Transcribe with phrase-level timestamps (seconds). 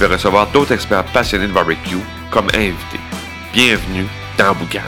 [0.00, 1.98] vais recevoir d'autres experts passionnés de barbecue
[2.30, 3.00] comme invités.
[3.52, 4.06] Bienvenue
[4.38, 4.80] dans Boucan.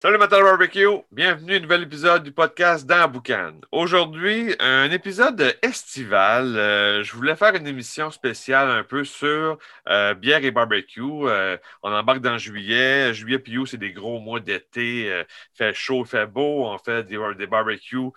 [0.00, 3.54] Salut Matin Barbecue, bienvenue à un nouvel épisode du podcast dans Boucan.
[3.72, 6.56] Aujourd'hui, un épisode estival.
[6.56, 11.02] Euh, je voulais faire une émission spéciale un peu sur euh, bière et barbecue.
[11.02, 13.12] Euh, on embarque dans juillet.
[13.12, 15.24] Juillet puis août, c'est des gros mois d'été.
[15.52, 16.64] Fait chaud, fait beau.
[16.64, 18.12] On fait des barbecues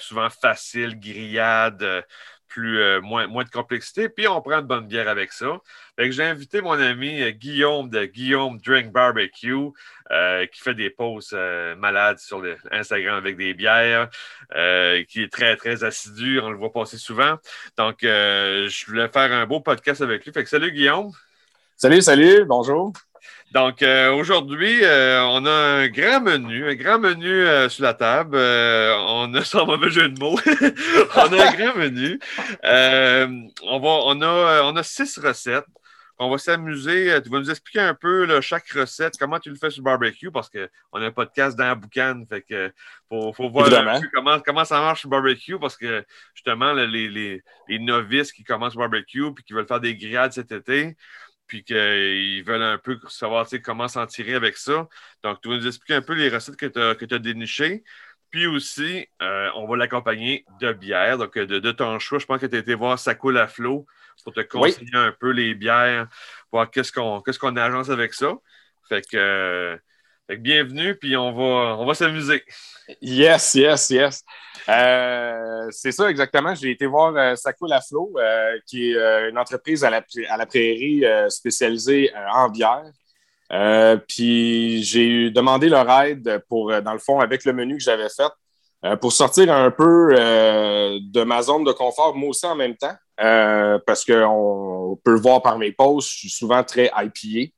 [0.00, 2.04] souvent faciles, grillades
[2.60, 5.58] euh, moins, moins de complexité, puis on prend de bonne bière avec ça.
[5.98, 9.70] j'ai invité mon ami euh, Guillaume de Guillaume Drink Barbecue,
[10.10, 11.34] euh, qui fait des posts
[11.78, 14.08] malades sur Instagram avec des bières,
[14.50, 17.36] qui est très, très assidu, on le voit passer souvent.
[17.76, 20.32] Donc, je voulais faire un beau podcast avec lui.
[20.32, 21.12] Fait que salut Guillaume.
[21.76, 22.92] Salut, salut, bonjour.
[23.52, 27.92] Donc, euh, aujourd'hui, euh, on a un grand menu, un grand menu euh, sur la
[27.92, 28.34] table.
[28.34, 30.38] on a, sans mauvais jeu de mots,
[31.16, 32.18] on a un grand menu.
[32.62, 35.66] on, va, on, a, on a six recettes.
[36.18, 37.20] On va s'amuser.
[37.22, 40.30] Tu vas nous expliquer un peu chaque recette, comment tu le fais sur le barbecue,
[40.30, 42.24] parce qu'on a un podcast dans la boucane.
[42.26, 42.72] Fait que
[43.10, 43.68] faut, faut voir
[44.14, 48.44] comment, comment ça marche sur le barbecue, parce que justement, les, les, les novices qui
[48.44, 50.96] commencent le barbecue puis qui veulent faire des grillades cet été,
[51.46, 54.88] puis qu'ils veulent un peu savoir comment s'en tirer avec ça.
[55.22, 57.82] Donc, tu vas nous expliquer un peu les recettes que tu as, dénichées.
[58.30, 62.18] Puis aussi, euh, on va l'accompagner de bière, donc de, ton choix.
[62.18, 63.86] Je pense que tu as été voir Ça coule à flot
[64.24, 66.08] pour te conseiller un peu les bières,
[66.50, 68.34] voir qu'est-ce qu'on qu'est-ce qu'on agence avec ça.
[68.88, 69.78] Fait que,
[70.38, 72.42] bienvenue, puis on va, on va s'amuser.
[73.00, 74.24] Yes, yes, yes.
[74.68, 76.54] Euh, c'est ça exactement.
[76.54, 80.36] J'ai été voir euh, Saco La Flot, euh, qui est une entreprise à la, à
[80.36, 82.84] la prairie spécialisée en bière.
[84.08, 88.96] puis j'ai demandé leur aide pour, dans le fond, avec le menu que j'avais fait,
[89.00, 92.96] pour sortir un peu de ma zone de confort, moi aussi en même temps,
[93.86, 97.52] parce qu'on peut le voir par mes posts, je suis souvent très IPA.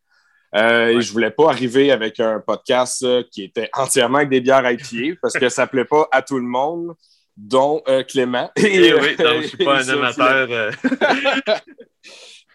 [0.56, 4.40] Euh, et je voulais pas arriver avec un podcast euh, qui était entièrement avec des
[4.40, 6.94] bières IPA parce que ça ne plaît pas à tout le monde,
[7.36, 8.50] dont euh, Clément.
[8.56, 10.70] Et, eh oui, donc je suis pas un amateur.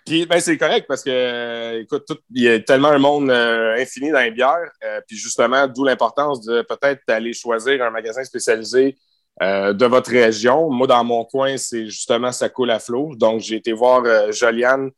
[0.06, 4.22] Puis ben, c'est correct parce que, écoute, il y a tellement un monde infini dans
[4.22, 4.72] les bières.
[5.08, 8.98] puis justement, d'où l'importance de peut-être aller choisir un magasin spécialisé
[9.40, 10.72] de votre région.
[10.72, 13.14] Moi, dans mon coin, c'est justement ça coule à flot.
[13.18, 14.90] Donc, j'ai été voir Joliane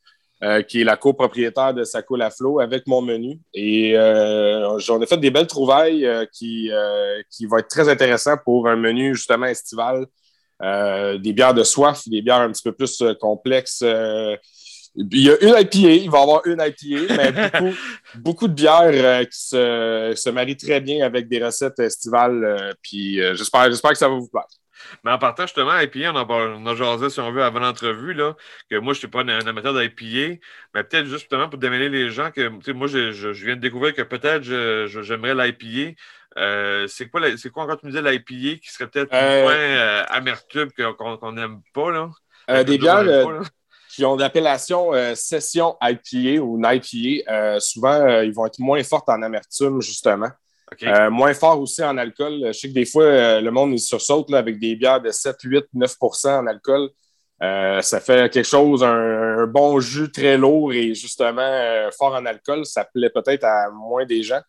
[0.44, 3.40] euh, qui est la copropriétaire de Saco La Flot, avec mon menu.
[3.54, 6.72] Et euh, j'en ai fait des belles trouvailles euh, qui,
[7.30, 10.08] qui vont être très intéressantes pour un menu justement estival.
[10.60, 13.84] des bières de soif, des bières un petit peu plus complexes.
[13.84, 17.78] il y a une IPA, il va y avoir une IPA, mais beaucoup,
[18.16, 22.76] beaucoup de bières qui se, se, marient très bien avec des recettes estivales.
[22.82, 24.48] puis j'espère, j'espère que ça va vous plaire.
[25.04, 28.16] Mais en partant justement, IPA, on a, on a jasé, si on veut, avant l'entrevue,
[28.70, 30.40] que moi, je ne suis pas un, amateur d'IPA,
[30.74, 34.02] mais peut-être justement pour démêler les gens, que moi, je, je, viens de découvrir que
[34.02, 34.44] peut-être
[35.02, 35.96] j'aimerais l'IPA.
[36.38, 39.54] Euh, c'est quoi, c'est quoi encore tu me disais l'IPA qui serait peut-être euh, moins
[39.54, 41.92] euh, amertume qu'on n'aime pas?
[41.92, 42.64] Là?
[42.64, 43.04] des bières
[43.90, 49.82] qui ont l'appellation session IPA ou NIPA, souvent, ils vont être moins fortes en amertume,
[49.82, 50.30] justement.
[50.84, 52.42] Euh, moins fort aussi en alcool.
[52.48, 55.36] Je sais que des fois, euh, le monde il sursaute avec des bières de 7,
[55.44, 56.90] 8, 9% en alcool.
[57.44, 62.66] Euh, ça fait quelque chose, un, bon jus très lourd et justement fort en alcool.
[62.66, 64.42] Ça plaît peut-être à moins des gens.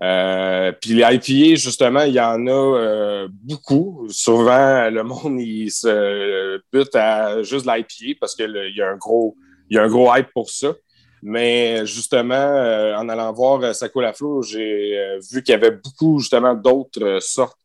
[0.00, 4.06] puis les IPA, justement, il y en a beaucoup.
[4.10, 8.96] Souvent, le monde il se bute à juste l'IPA parce qu'il y, y a un
[8.96, 9.36] gros
[10.14, 10.74] hype pour ça.
[11.22, 15.70] Mais justement, euh, en allant voir euh, Saco La j'ai euh, vu qu'il y avait
[15.70, 17.58] beaucoup justement d'autres sortes.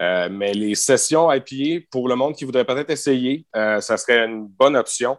[0.00, 4.76] mais les sessions IPA, pour le monde qui voudrait peut-être essayer, ça serait une bonne
[4.76, 5.16] option.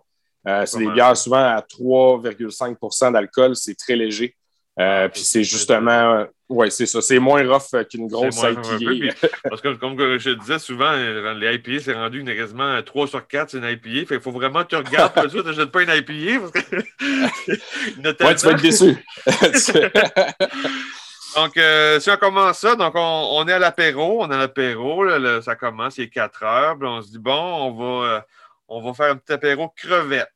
[0.66, 4.36] c'est des bières souvent à 3,5% d'alcool, c'est très léger.
[4.78, 9.16] Ah, puis c'est justement, oui, c'est ça, c'est moins rough qu'une grosse IPA.
[9.50, 13.28] parce que, comme je te disais, souvent, les IPA, c'est rendu une, quasiment 3 sur
[13.28, 14.06] 4, c'est une IPA.
[14.08, 16.42] Fait il faut vraiment que tu regardes, que tu n'achètes pas une IPA.
[16.42, 16.76] Parce que...
[18.24, 18.96] ouais, tu vas être déçu.
[21.36, 25.04] donc, euh, si on commence ça, donc on, est à l'apéro, on est à l'apéro,
[25.42, 28.22] ça commence, il est 4 heures, puis on se dit, bon, on va, euh,
[28.68, 30.30] on va faire un petit apéro crevette.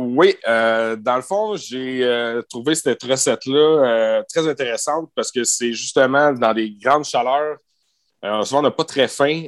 [0.00, 6.54] Oui, dans le fond, j'ai trouvé cette recette-là très intéressante parce que c'est justement dans
[6.54, 7.56] des grandes chaleurs.
[8.44, 9.46] souvent, on n'a pas très faim,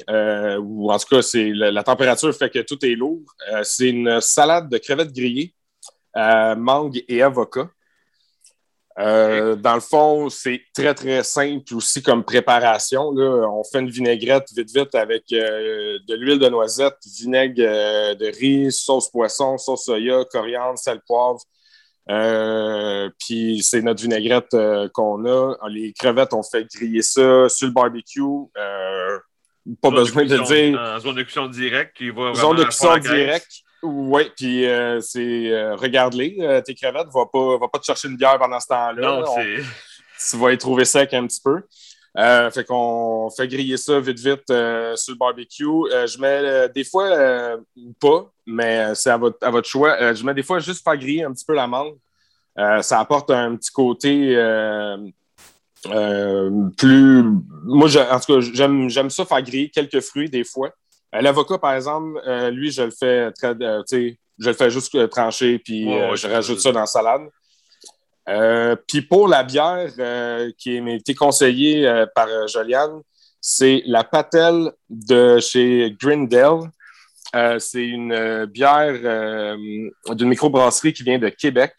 [0.61, 3.23] ou en tout cas, c'est la, température fait que tout est lourd.
[3.63, 5.55] c'est une salade de crevettes grillées,
[6.17, 7.71] mangue et avocat.
[9.01, 13.13] Euh, dans le fond, c'est très, très simple aussi comme préparation.
[13.13, 13.49] Là.
[13.51, 18.27] On fait une vinaigrette vite, vite avec euh, de l'huile de noisette, vinaigre euh, de
[18.27, 21.41] riz, sauce poisson, sauce soya, coriandre, sel, poivre.
[23.19, 24.55] puis c'est notre vinaigrette
[24.93, 25.55] qu'on a.
[25.71, 28.21] Les crevettes, on fait griller ça sur le barbecue.
[29.81, 30.79] pas besoin de, dire.
[30.79, 31.97] En zone de cuisson directe,
[32.35, 33.63] Zone de cuisson directe.
[33.83, 38.09] Oui, puis euh, c'est euh, regarde-les, euh, tes crevettes, va pas, va pas te chercher
[38.09, 39.21] une bière pendant ce temps-là.
[39.21, 39.57] Non, c'est.
[40.31, 41.63] Tu vas y trouver sec un petit peu.
[42.15, 45.65] fait qu'on fait griller ça vite, vite sur le barbecue.
[45.65, 47.57] je mets des fois
[47.99, 50.13] pas, mais c'est à votre, à votre choix.
[50.13, 51.97] je mets des fois juste faire griller un petit peu la mangue.
[52.83, 54.35] ça apporte un petit côté
[56.77, 57.25] plus.
[57.65, 60.71] Moi, en tout cas, j'aime ça faire griller quelques fruits des fois.
[61.15, 65.09] Euh, l'avocat, par exemple, euh, lui, je le fais très, euh, je le fais juste
[65.11, 65.85] trancher, puis
[66.15, 67.29] je rajoute ça dans la salade.
[68.87, 69.91] puis pour la bière
[70.57, 73.03] qui m'a été conseillée par Joliane,
[73.41, 76.71] c'est la patelle de chez Grindel.
[77.59, 79.57] c'est une bière
[80.15, 81.75] d'une microbrasserie qui vient de Québec.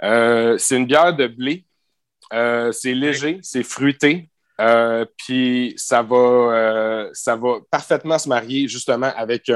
[0.00, 1.66] c'est une bière de blé.
[2.30, 4.30] c'est léger, c'est fruité.
[4.60, 9.50] Euh, puis ça va, euh, ça va parfaitement se marier justement avec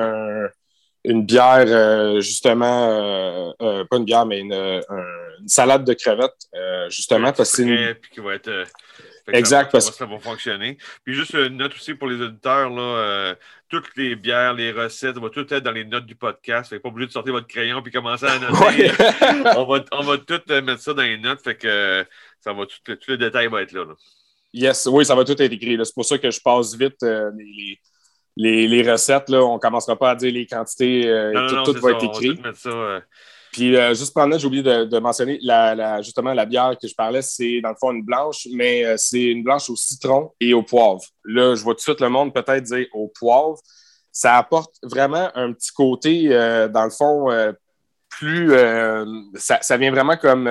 [1.04, 4.82] une bière, euh, justement, pas une bière, mais une,
[5.46, 6.48] salade de crevettes,
[6.88, 7.32] justement.
[7.32, 7.94] parce que une...
[8.12, 8.66] qui va être.
[9.32, 9.72] Exact.
[9.72, 10.78] Ça, ça, va fonctionner.
[11.04, 13.34] Puis juste une note aussi pour les auditeurs, là,
[13.68, 16.70] toutes les bières, les recettes, va tout être dans les notes du podcast.
[16.70, 18.92] Fait pas obligé de sortir votre crayon puis commencer à noter.
[19.56, 21.42] on, va, on va tout mettre ça dans les notes.
[21.42, 22.06] Fait que
[22.40, 23.84] ça va tout, tout le détail va être là.
[24.56, 25.78] Yes, oui, ça va tout être écrit.
[25.84, 27.30] C'est pour ça que je passe vite euh,
[28.36, 29.28] les, recettes.
[29.28, 29.44] Là.
[29.44, 31.06] On ne commencera pas à dire les quantités.
[31.06, 32.40] Euh, tout, va être écrit.
[32.64, 33.00] Euh.
[33.52, 37.60] Puis juste pendant, j'ai oublié de, mentionner la, justement la bière que je parlais, c'est
[37.60, 41.02] dans le fond une blanche, mais c'est une blanche au citron et au poivre.
[41.26, 43.58] Là, je vois tout de suite le monde peut-être dire au poivre.
[44.10, 47.28] Ça apporte vraiment un petit côté, dans le fond,
[48.08, 48.52] plus.
[49.34, 50.48] Ça, ça, vient vraiment comme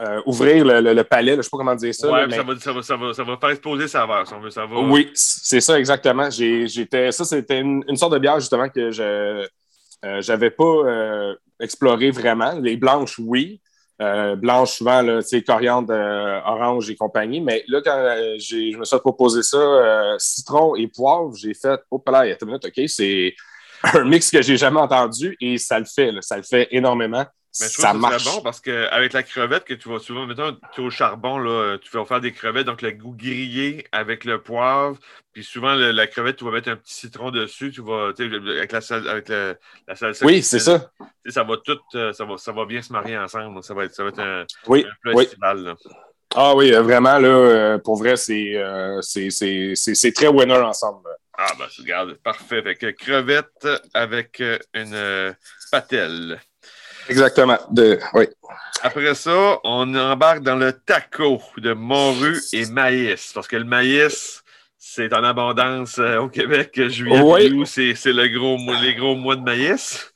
[0.00, 2.10] euh, ouvrir le, palais, je ne sais pas comment dire ça.
[2.10, 4.40] Oui, ça, va, ça, va, ça, va, ça va faire exploser sa verre, si on
[4.40, 4.50] veut.
[4.50, 4.80] Ça va...
[4.80, 6.30] Oui, c'est ça exactement.
[6.30, 9.46] J'étais, ça, c'était une, sorte de bière justement que je
[10.02, 12.52] n'avais euh, pas euh, exploré vraiment.
[12.54, 13.60] Les blanches, oui.
[13.98, 15.92] blanches, souvent, là, coriandre,
[16.46, 17.40] orange et compagnie.
[17.40, 22.26] Mais là, quand je me suis proposé ça, citron et poivre, j'ai fait, oh là,
[22.26, 23.34] il y a une minute, OK, c'est
[23.94, 27.26] un mix que j'ai jamais entendu et ça le fait, ça le fait énormément.
[27.60, 28.24] Mais je trouve ça marche.
[28.24, 31.76] bon parce qu'avec la crevette que tu vas souvent, mettons, tu es au charbon, là,
[31.78, 34.98] tu vas faire des crevettes, donc le goût grillé avec le poivre.
[35.32, 38.80] Puis souvent, la crevette, tu vas mettre un petit citron dessus, tu vas, avec la
[39.10, 39.54] avec la,
[39.88, 40.26] la salsa.
[40.26, 40.90] Oui, c'est ça.
[41.26, 43.62] Ça va tout, euh, ça va, ça va bien se marier ensemble.
[43.62, 45.26] Ça va être, ça va être un, oui, plat oui.
[46.34, 48.54] Ah oui, euh, vraiment, là, euh, pour vrai, c'est,
[49.02, 51.08] c'est, très winner ensemble.
[51.36, 52.58] Ah, ben, regarde, parfait.
[52.58, 54.42] Avec crevette avec
[54.74, 55.34] une
[55.70, 56.40] patelle.
[57.08, 57.58] Exactement.
[57.70, 58.26] De, oui.
[58.82, 63.32] Après ça, on embarque dans le taco de morue et maïs.
[63.34, 64.42] Parce que le maïs,
[64.78, 66.88] c'est en abondance euh, au Québec.
[66.88, 67.66] Juillet, oui.
[67.66, 70.12] c'est le gros, les gros mois de maïs.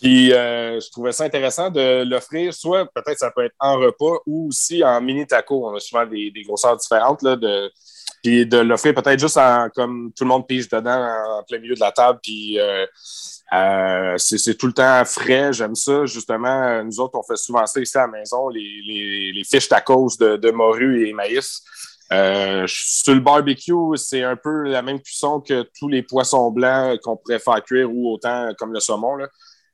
[0.00, 4.18] Puis euh, je trouvais ça intéressant de l'offrir, soit peut-être ça peut être en repas
[4.26, 5.66] ou aussi en mini taco.
[5.66, 7.22] On a souvent des, grosseurs différentes.
[7.22, 7.72] Là, de,
[8.22, 11.74] puis de l'offrir peut-être juste en, comme tout le monde pige dedans en plein milieu
[11.74, 12.18] de la table.
[12.22, 12.86] Puis euh,
[13.52, 16.06] euh, c'est tout le temps frais, j'aime ça.
[16.06, 19.68] Justement, nous autres, on fait souvent ça ici à la maison, les, les, les fiches
[19.68, 21.62] tacos de, de morue et maïs.
[22.12, 27.00] Euh, sur le barbecue, c'est un peu la même cuisson que tous les poissons blancs
[27.00, 29.18] qu'on pourrait faire cuire ou autant comme le saumon.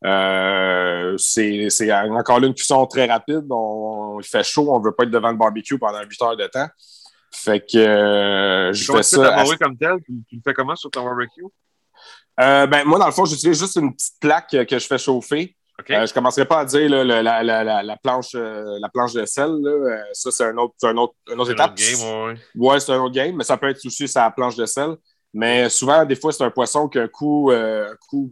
[0.05, 3.47] Euh, c'est encore là une cuisson très rapide.
[3.51, 6.37] On, il fait chaud, on ne veut pas être devant le barbecue pendant 8 heures
[6.37, 6.69] de temps.
[7.33, 9.45] Fait que je fais ça.
[9.61, 11.45] comme tel, tu, le fais comment sur ton barbecue?
[12.41, 15.57] Euh, ben, moi, dans le fond, j'utilise juste une petite plaque que je fais chauffer.
[15.91, 19.51] Euh, je ne commencerai pas à dire la, planche, euh, la planche de sel.
[20.13, 21.75] ça, c'est un autre, un autre, une autre étape.
[21.75, 24.97] game, ouais, c'est un autre game, mais ça peut être aussi sa planche de sel.
[25.33, 27.51] Mais souvent, des fois, c'est un poisson qui a un coup,
[28.09, 28.31] coup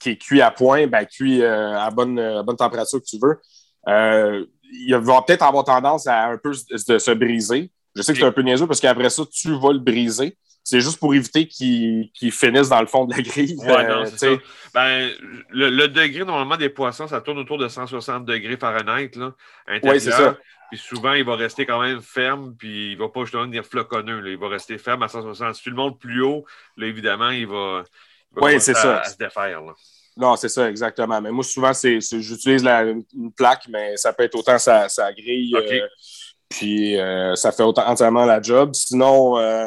[0.00, 3.38] qui est cuit à point, ben, cuit à, bonne, bonne température que tu veux.
[3.86, 7.70] il va peut-être avoir tendance à un peu se, se briser.
[7.94, 10.38] Je sais que c'est un peu niaiseux parce qu'après ça, tu vas le briser
[10.68, 13.56] c'est juste pour éviter qu'ils finissent dans le fond de la grille.
[14.74, 15.10] Ben,
[15.50, 19.32] le, degré, normalement, des poissons, ça tourne autour de 160 degrés Fahrenheit, là,
[19.82, 20.36] Oui, c'est ça.
[20.70, 23.64] Puis souvent, il va rester quand même ferme, puis il ne va pas justement devenir
[23.64, 24.22] floconneux.
[24.26, 25.54] Il va rester ferme à 160.
[25.54, 26.44] Si tu le montes plus haut,
[26.76, 27.84] là, évidemment, il va,
[28.36, 29.02] oui, c'est ça.
[29.04, 29.62] se défaire.
[30.18, 31.18] Non, c'est ça, exactement.
[31.22, 35.54] Mais moi, souvent, c'est, j'utilise une plaque, mais ça peut être autant sa, grille.
[35.56, 35.86] Euh,
[36.50, 38.74] puis euh, ça fait autant, entièrement la job.
[38.74, 39.66] Sinon, euh,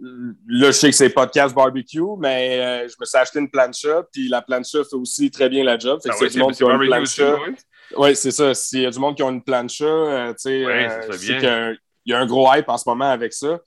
[0.00, 4.28] là, je sais que c'est podcast barbecue, mais je me suis acheté une plancha, puis
[4.28, 6.00] la plancha fait aussi très bien la job.
[6.02, 7.36] Fait que ah c'est du monde qui a une plancha.
[7.96, 8.54] Oui, c'est ça.
[8.54, 12.26] S'il y a du monde qui a une plancha, tu sais, il y a un
[12.26, 13.58] gros hype en ce moment avec ça.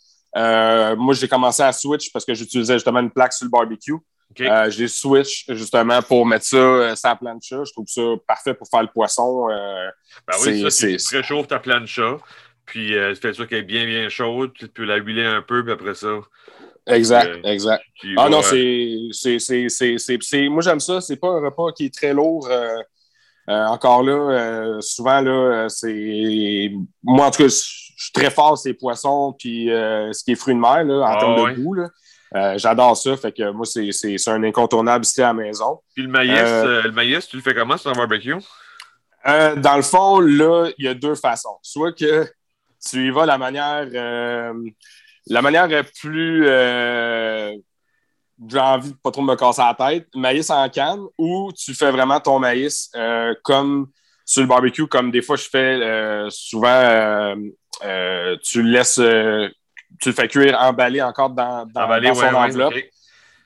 [0.96, 3.98] moi, j'ai commencé à switch parce que j'utilisais justement une plaque sur le barbecue.
[4.42, 7.64] Euh, j'ai switch justement pour mettre ça euh, sur la plancha.
[7.64, 9.48] Je trouve ça parfait pour faire le poisson.
[9.50, 9.90] Euh,
[10.28, 12.18] ben oui, ça, tu réchauffes ta plancha,
[12.66, 15.64] puis tu fais ça qu'elle est bien, bien chaude, tu peux la huiler un peu,
[15.64, 16.20] puis après ça.
[16.86, 17.84] Exact, exact.
[18.18, 18.98] ah non, c'est.
[20.50, 21.00] Moi, j'aime ça.
[21.02, 22.50] C'est pas un repas qui est très lourd.
[23.48, 26.72] encore là, souvent, là, c'est.
[27.04, 30.56] Moi, en tout cas, je suis très fort ces poissons, puis ce qui est fruits
[30.56, 31.74] de mer, là, en ah termes de goût.
[31.74, 31.90] Là.
[32.36, 33.16] Euh, j'adore ça.
[33.16, 35.80] Fait que moi, c'est un incontournable ici à la maison.
[35.94, 38.36] Puis le maïs, euh, euh, le maïs, tu le fais comment sur un barbecue?
[39.26, 41.58] dans le fond, là, il y a deux façons.
[41.62, 42.28] Soit que
[42.90, 43.88] tu y vas la manière,
[45.28, 45.68] la manière
[46.00, 47.60] plus, j'ai
[48.60, 52.20] envie de pas trop me casser la tête, maïs en canne, ou tu fais vraiment
[52.20, 52.92] ton maïs
[53.44, 53.88] comme
[54.26, 57.36] sur le barbecue, comme des fois je fais souvent,
[58.42, 59.02] tu le laisses
[60.00, 62.74] tu le fais cuire emballé encore dans, dans, son enveloppe.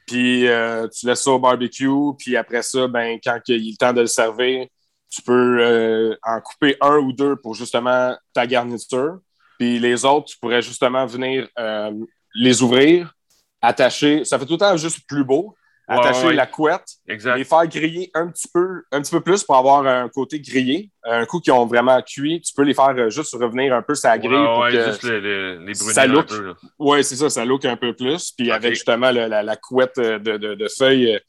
[0.06, 1.90] Puis euh, tu laisses ça au barbecue.
[2.18, 4.68] Puis après ça, ben, quand il est le temps de le servir,
[5.10, 9.20] tu peux euh, en couper un ou deux pour justement ta garniture.
[9.58, 11.92] Puis les autres, tu pourrais justement venir euh,
[12.36, 13.14] les ouvrir,
[13.62, 14.26] attacher.
[14.26, 15.56] Ça fait tout le temps juste plus beau
[15.88, 17.38] attacher la couette, exact.
[17.38, 20.92] les faire griller un petit peu, un petit peu plus pour avoir un côté grillé.
[21.04, 23.96] Un coup qui ont vraiment cuit, tu peux les faire euh, juste revenir un peu
[23.96, 26.30] sa grille pour que juste les, les, ça look,
[26.78, 28.32] Oui, c'est ça, ça look un peu plus.
[28.32, 31.20] Puis avec justement la, couette de, de, feuilles, euh,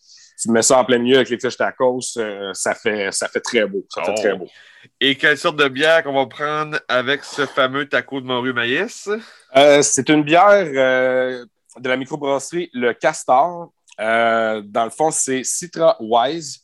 [0.40, 3.40] tu mets ça en plein milieu avec les tiges tacos, euh, ça fait, ça fait
[3.40, 3.84] très beau.
[3.88, 4.38] Ça fait très oh.
[4.38, 4.48] beau.
[5.00, 9.08] Et quelle sorte de bière qu'on va prendre avec ce fameux taco de morue maïs?
[9.82, 10.64] c'est une bière
[11.80, 13.72] de la microbrasserie Le Castor.
[14.00, 16.60] Euh, dans le fond, c'est Citra Wise.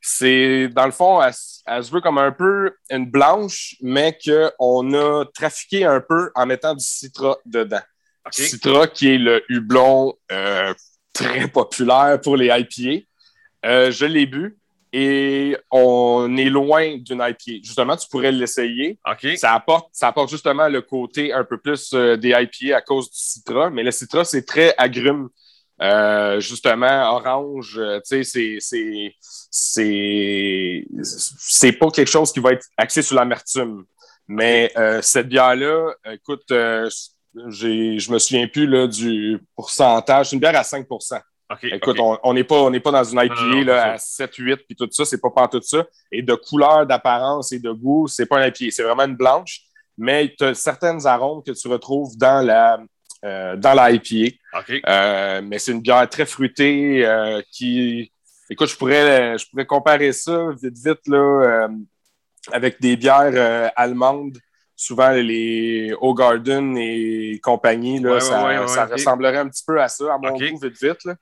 [0.00, 5.24] C'est, dans le fond, elle, se veut comme un peu une blanche, mais qu'on a
[5.34, 7.80] trafiqué un peu en mettant du Citra dedans.
[8.30, 10.72] Citra, qui est le hublon euh,
[11.12, 13.04] très populaire pour les IPA.
[13.64, 14.58] Euh, je l'ai bu
[14.92, 17.62] et on est loin d'une IPA.
[17.62, 18.98] Justement, tu pourrais l'essayer.
[19.36, 23.18] Ça, apporte, ça apporte justement le côté un peu plus des IPA à cause du
[23.18, 25.28] Citra, mais le Citra, c'est très agrume.
[25.82, 28.58] Euh, justement, orange, euh, tu sais,
[29.50, 33.84] c'est pas quelque chose qui va être axé sur l'amertume.
[34.26, 40.30] Mais euh, cette bière-là, écoute, je me souviens plus là, du pourcentage.
[40.30, 40.86] C'est une bière à 5
[41.62, 45.04] Écoute, on n'est pas, pas dans une IPA là, à 7, 8 puis tout ça,
[45.04, 45.86] c'est pas pas tout ça.
[46.10, 49.60] Et de couleur, d'apparence et de goût, c'est pas un IPA, c'est vraiment une blanche.
[49.96, 52.80] Mais tu as certaines arômes que tu retrouves dans la,
[53.24, 54.36] euh, dans la IPA.
[54.88, 58.10] Euh, mais c'est une bière très fruitée euh, qui.
[58.50, 61.68] Écoute, je pourrais, je pourrais comparer ça vite, vite là,
[62.52, 64.38] avec des bières allemandes.
[64.76, 70.32] Souvent, les Garden et compagnie, là, ça, ressemblerait un petit peu à ça, à mon
[70.32, 71.04] goût, vite, vite.
[71.04, 71.16] Là.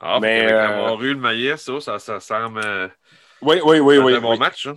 [0.00, 2.60] Ah, mais avec la morue, le maïs, ça, ça, ça semble.
[3.42, 3.98] Oui, oui, oui.
[3.98, 4.66] oui un bon match.
[4.66, 4.74] Hein.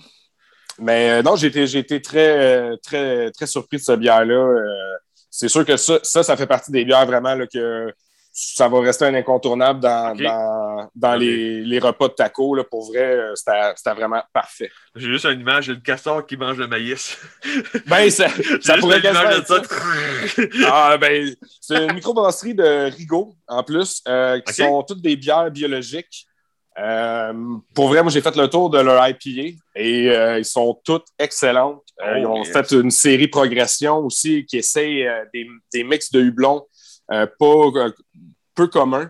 [0.80, 4.62] Mais non, j'ai été, très, très, très surpris de cette bière-là
[5.32, 7.92] c'est sûr que ça, ça, fait partie des bières vraiment là, que
[8.34, 12.56] ça va rester un incontournable dans, dans, les, repas de taco.
[12.56, 14.72] Là, pour vrai, euh, c'était vraiment parfait.
[14.96, 17.18] J'ai juste une image de castor qui mange le maïs.
[17.88, 18.28] Ben, ça,
[18.62, 19.62] ça pourrait quasiment ça.
[20.68, 25.52] ah, ben, c'est une microbrasserie de Rigaud, en plus, euh, qui sont toutes des bières
[25.52, 26.26] biologiques.
[26.80, 27.34] Euh,
[27.76, 31.84] pour vrai, moi, j'ai fait le tour de leur IPA et ils sont toutes excellentes.
[32.02, 36.22] Euh, ils ont oh, fait une série progression aussi qui essaye des, des, mix de
[36.22, 36.71] hublons euh,
[37.08, 37.72] pas,
[38.56, 39.10] peu communs.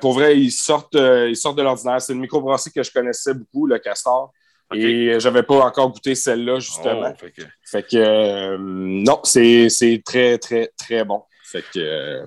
[0.00, 2.00] pour vrai, ils sortent, ils sortent de l'ordinaire.
[2.00, 4.32] C'est une microbrasserie que je connaissais beaucoup, le Castor.
[4.72, 7.12] Et je n'avais pas encore goûté celle-là, justement.
[7.12, 7.26] Oh,
[7.64, 11.24] fait que, non, c'est très, très, très bon.
[11.44, 12.24] Fait que,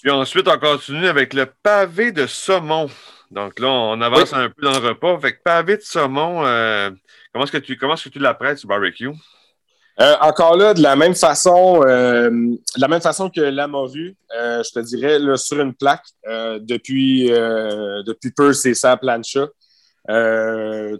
[0.00, 2.88] Puis ensuite, on continue avec le pavé de saumon.
[3.32, 5.18] Donc là, on avance un peu dans le repas.
[5.18, 6.44] Fait que pavé de saumon,
[7.32, 9.10] Comment est-ce que tu comment est-ce que tu l'apprêtes sur barbecue?
[10.00, 14.16] Euh, encore là, de la même façon, euh, de la même façon que la morue,
[14.34, 16.04] euh, je te dirais là, sur une plaque
[16.60, 19.48] depuis depuis peu, c'est ça plancha.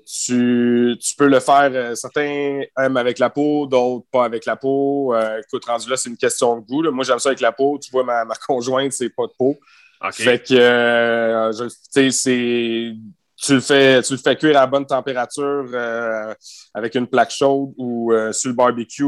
[0.07, 1.97] tu, tu, peux le faire.
[1.97, 5.15] certains aiment avec la peau, d'autres pas avec la peau.
[5.39, 6.83] écoute, rendu là, c'est une question de goût.
[6.91, 7.79] Moi, j'aime ça avec la peau.
[7.83, 9.59] Tu vois, ma, ma conjointe, c'est pas de peau.
[10.13, 12.95] Fait que, je, c'est
[13.43, 16.33] tu le fais, tu le fais cuire à bonne température euh,
[16.73, 19.05] avec une plaque chaude ou euh, sur le barbecue.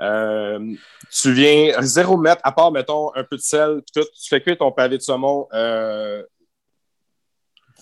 [0.00, 0.74] Euh,
[1.10, 4.58] tu viens zéro mètre, à part, mettons, un peu de sel, tout, tu fais cuire
[4.58, 5.46] ton pavé de saumon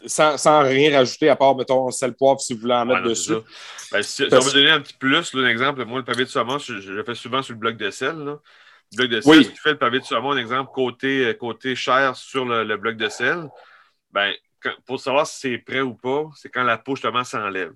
[0.07, 3.35] sans, rien rajouter, à part, mettons, sel poivre si vous voulez en mettre dessus.
[3.91, 6.59] Ben, si, on veut donner un petit plus, un exemple, moi, le pavé de saumon,
[6.59, 8.15] je, le fais souvent sur le bloc de sel.
[8.17, 8.39] Le
[8.95, 12.15] bloc de sel, si tu fais le pavé de saumon, un exemple, côté, côté chair
[12.15, 13.49] sur le, le bloc de sel,
[14.13, 14.35] ben,
[14.87, 17.75] pour savoir si c'est prêt ou pas, c'est quand la peau justement s'enlève.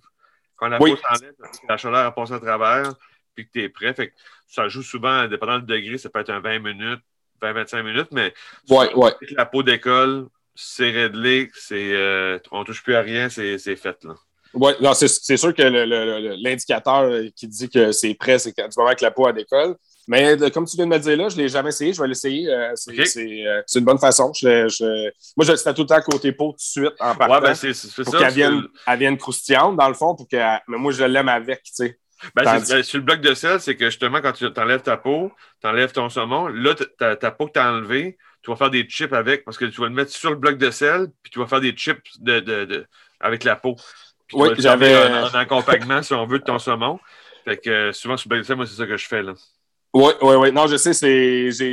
[0.56, 1.34] Quand la peau s'enlève,
[1.68, 2.94] la chaleur a passé à travers,
[3.34, 3.94] puis que tu es prêt.
[3.94, 4.12] Fait
[4.46, 7.00] ça joue souvent, dépendant du degré, ça peut être un 20 minutes,
[7.40, 8.34] 20-25 minutes, mais
[8.68, 9.12] ouais, ouais.
[9.30, 14.04] la peau décolle, c'est réglé, c'est, euh, on ne touche plus à rien, c'est, fait.
[14.04, 14.14] Là.
[14.54, 15.62] Oui, c'est, sûr que
[16.42, 19.76] l'indicateur qui dit que c'est prêt, c'est du moment que la peau a décolle.
[20.09, 21.92] Mais comme tu viens de me dire là, je ne l'ai jamais essayé.
[21.92, 22.49] Je vais l'essayer.
[22.49, 24.32] Euh, euh, c'est une bonne façon.
[24.32, 27.35] Je, moi, je c'était tout le temps côté peau tout de suite en partant.
[27.35, 28.62] Ouais, ben c'est pour qu'elle vienne,
[28.97, 30.14] vienne, croustillante, dans le fond.
[30.16, 31.99] Pour que, mais moi, je l'aime avec, tu sais.
[32.35, 35.66] Ben, sur le bloc de sel, c'est que justement, quand tu enlèves ta peau, tu
[35.66, 38.85] enlèves ton saumon, là, ta, ta peau que tu as enlevée, tu vas faire des
[38.85, 41.38] chips avec parce que tu vas le mettre sur le bloc de sel, puis tu
[41.38, 42.87] vas faire des chips de, de, de
[43.21, 43.76] avec la peau.
[44.35, 44.94] oui, j'avais.
[44.94, 47.00] Un, un accompagnement, si on veut, de ton saumon.
[47.44, 49.23] Fait que souvent, sur le bloc de sel, moi, c'est ça que je fais.
[49.23, 49.35] Là.
[49.94, 50.52] Oui, oui, oui.
[50.52, 50.92] Non, je sais,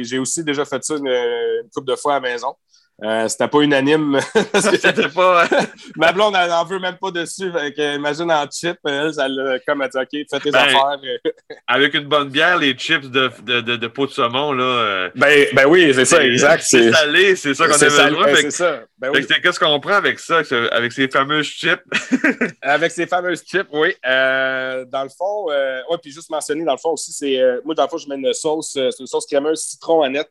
[0.04, 2.54] j'ai aussi déjà fait ça une, une couple de fois à la maison.
[3.02, 4.20] Euh, c'était pas unanime.
[4.60, 5.48] c'était pas.
[5.96, 7.52] Ma blonde, elle n'en veut même pas dessus.
[7.78, 11.00] imagine en chip, elle, elle comme elle dit OK, fais tes ben, affaires.
[11.68, 14.64] avec une bonne bière, les chips de, de, de, de peau de saumon, là.
[14.64, 16.64] Euh, ben, ben oui, c'est ça, exact.
[16.66, 18.36] C'est salé, c'est ça qu'on a besoin.
[18.36, 18.82] C'est ça.
[18.98, 19.26] Ben oui.
[19.42, 20.42] Qu'est-ce qu'on prend avec ça,
[20.72, 21.82] avec ces fameuses chips?
[22.62, 23.94] avec ces fameuses chips, oui.
[24.06, 27.40] Euh, dans le fond, euh, ouais, puis juste mentionner, dans le fond aussi, c'est.
[27.64, 30.30] moi, dans le fond, je mets une sauce, c'est une sauce crémeuse citron à net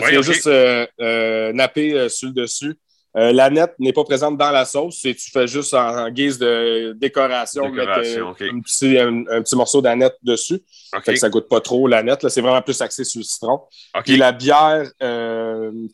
[0.00, 2.76] que tu viens juste euh, euh, napper euh, sur le dessus.
[3.14, 7.70] la nette n'est pas présente dans la sauce, tu fais juste en, guise de décoration,
[7.70, 10.62] mettre un, petit, un, petit, morceau d'aneth dessus.
[11.02, 12.28] Fait que ça goûte pas trop la nette.
[12.28, 13.62] C'est vraiment plus axé sur le citron.
[14.04, 14.90] Puis la bière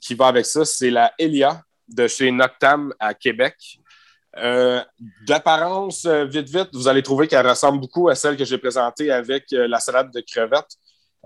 [0.00, 3.54] qui va avec ça, c'est la Elia de chez Noctam à Québec.
[5.26, 9.44] D'apparence, vite, vite, vous allez trouver qu'elle ressemble beaucoup à celle que j'ai présentée avec
[9.52, 10.76] la salade de crevettes.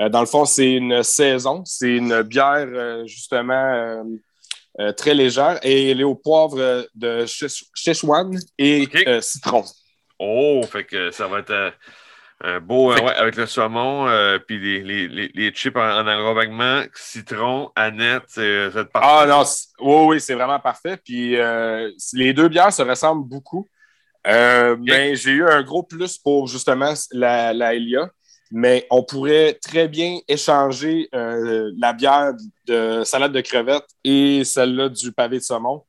[0.01, 1.63] Euh, dans le fond, c'est une saison.
[1.65, 4.05] C'est une bière, euh, justement,
[4.79, 8.87] euh, très légère et elle est au poivre de Szechuan et
[9.23, 9.65] citron.
[10.19, 11.73] Oh, fait que ça va être
[12.43, 14.07] un beau avec le saumon,
[14.47, 19.09] puis les, les, les, chips en, en citron, aneth, c'est parfait.
[19.11, 19.45] Ah non,
[19.81, 20.99] oui, oui, c'est vraiment parfait.
[21.03, 21.39] Puis
[22.13, 23.67] les deux bières se ressemblent beaucoup.
[24.27, 28.11] Mais j'ai eu un gros plus pour justement la, la Elia
[28.51, 32.33] mais on pourrait très bien échanger euh, la bière
[32.67, 35.83] de salade de crevettes et celle-là du pavé de saumon.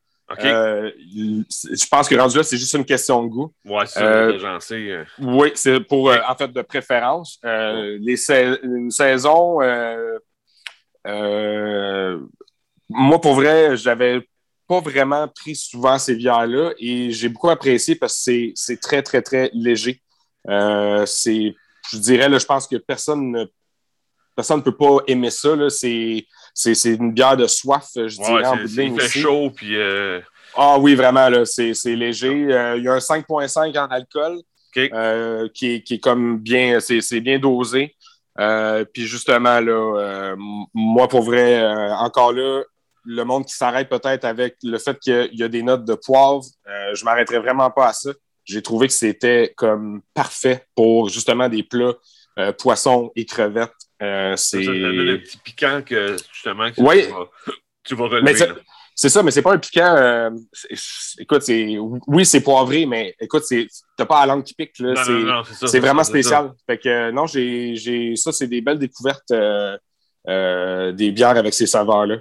[0.44, 3.54] Euh, je pense que rendu là, c'est juste une question de goût.
[3.64, 7.40] Oui, c'est euh, Oui, c'est pour, en fait, de préférence.
[7.44, 8.32] les
[8.64, 9.60] une saison,
[12.90, 14.22] moi, pour vrai, j'avais
[14.68, 19.22] pas vraiment pris souvent ces bières-là et j'ai beaucoup apprécié parce que c'est très, très,
[19.22, 20.02] très léger.
[21.06, 21.56] c'est
[21.92, 23.46] je dirais, là, je pense que personne ne
[24.38, 25.50] personne ne peut pas aimer ça.
[25.70, 26.26] C'est,
[26.86, 29.76] une bière de soif, je dirais, en bout de chaud, puis...
[29.76, 30.22] Euh,
[30.56, 32.48] ah oui, vraiment, c'est, léger.
[32.54, 34.38] Euh, il y a un 5,5 en alcool
[34.78, 36.80] euh, qui, est, qui, est, comme bien...
[36.80, 37.96] C'est, bien dosé.
[38.94, 40.36] puis justement, là,
[40.74, 42.62] moi, pour vrai, encore là,
[43.10, 46.44] le monde qui s'arrête peut-être avec le fait qu'il y a des notes de poivre,
[46.94, 48.12] je m'arrêterai vraiment pas à ça
[48.48, 51.94] j'ai trouvé que c'était comme parfait pour justement des plats
[52.40, 53.74] euh, poissons et crevettes.
[54.02, 56.82] Euh, c'est un petit piquant que justement tu,
[57.96, 58.36] vas, relever.
[58.96, 59.96] C'est ça, mais c'est pas un piquant.
[59.98, 60.30] Euh,
[61.20, 64.72] écoute, c'est oui, c'est poivré, mais écoute, c'est t'as pas la langue qui pique.
[65.66, 66.54] C'est vraiment spécial.
[66.66, 69.34] Fait que non, j'ai ça, c'est des belles découvertes
[70.26, 72.18] des bières avec ces saveurs-là.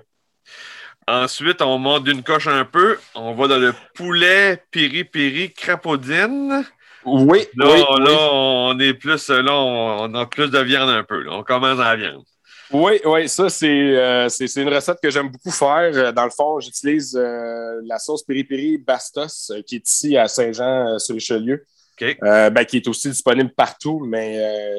[1.09, 2.99] Ensuite, on monte d'une coche un peu.
[3.14, 6.64] On va dans le poulet piri-piri crapaudine.
[7.05, 11.25] Oui, là, oui, là on est plus, là, on, a plus de viande un peu.
[11.31, 12.25] On commence à la viande.
[12.73, 15.92] Oui, oui, ça, euh, c'est une recette que j'aime beaucoup faire.
[15.95, 21.64] Euh, dans le fond, j'utilise euh, la sauce piri-piri Bastos, qui est ici à Saint-Jean-sur-Richelieu.
[22.01, 24.38] ben, qui est aussi disponible partout, mais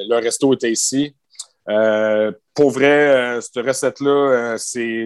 [0.10, 1.16] le resto était ici.
[2.54, 5.06] Pour vrai, cette recette-là, c'est.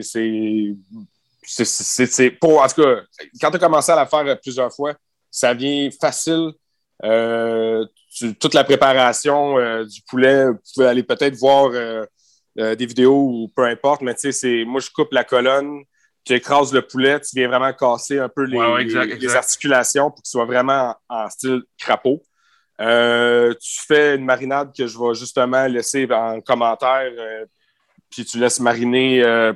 [1.44, 2.62] C'est pour.
[2.62, 3.02] En tout cas,
[3.40, 4.94] quand tu as commencé à la faire plusieurs fois,
[5.30, 6.52] ça vient facile.
[8.40, 11.72] toute la préparation du poulet, vous pouvez aller peut-être voir
[12.56, 15.84] des vidéos ou peu importe, mais tu sais, moi, je coupe la colonne,
[16.24, 20.46] tu écrases le poulet, tu viens vraiment casser un peu les, articulations pour qu'il soit
[20.46, 22.22] vraiment en, style crapaud.
[22.82, 27.46] Euh, tu fais une marinade que je vais justement laisser en commentaire, euh,
[28.10, 29.54] puis tu laisses mariner euh,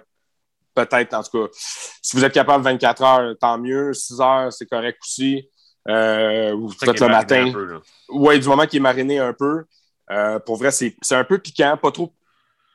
[0.73, 1.51] peut-être, en tout cas,
[2.01, 3.93] si vous êtes capable 24 heures, tant mieux.
[3.93, 5.49] 6 heures, c'est correct aussi.
[5.87, 7.51] ou peut-être le matin.
[8.09, 9.65] Oui, du moment qu'il est mariné un peu.
[10.45, 12.13] pour vrai, c'est un peu piquant, pas trop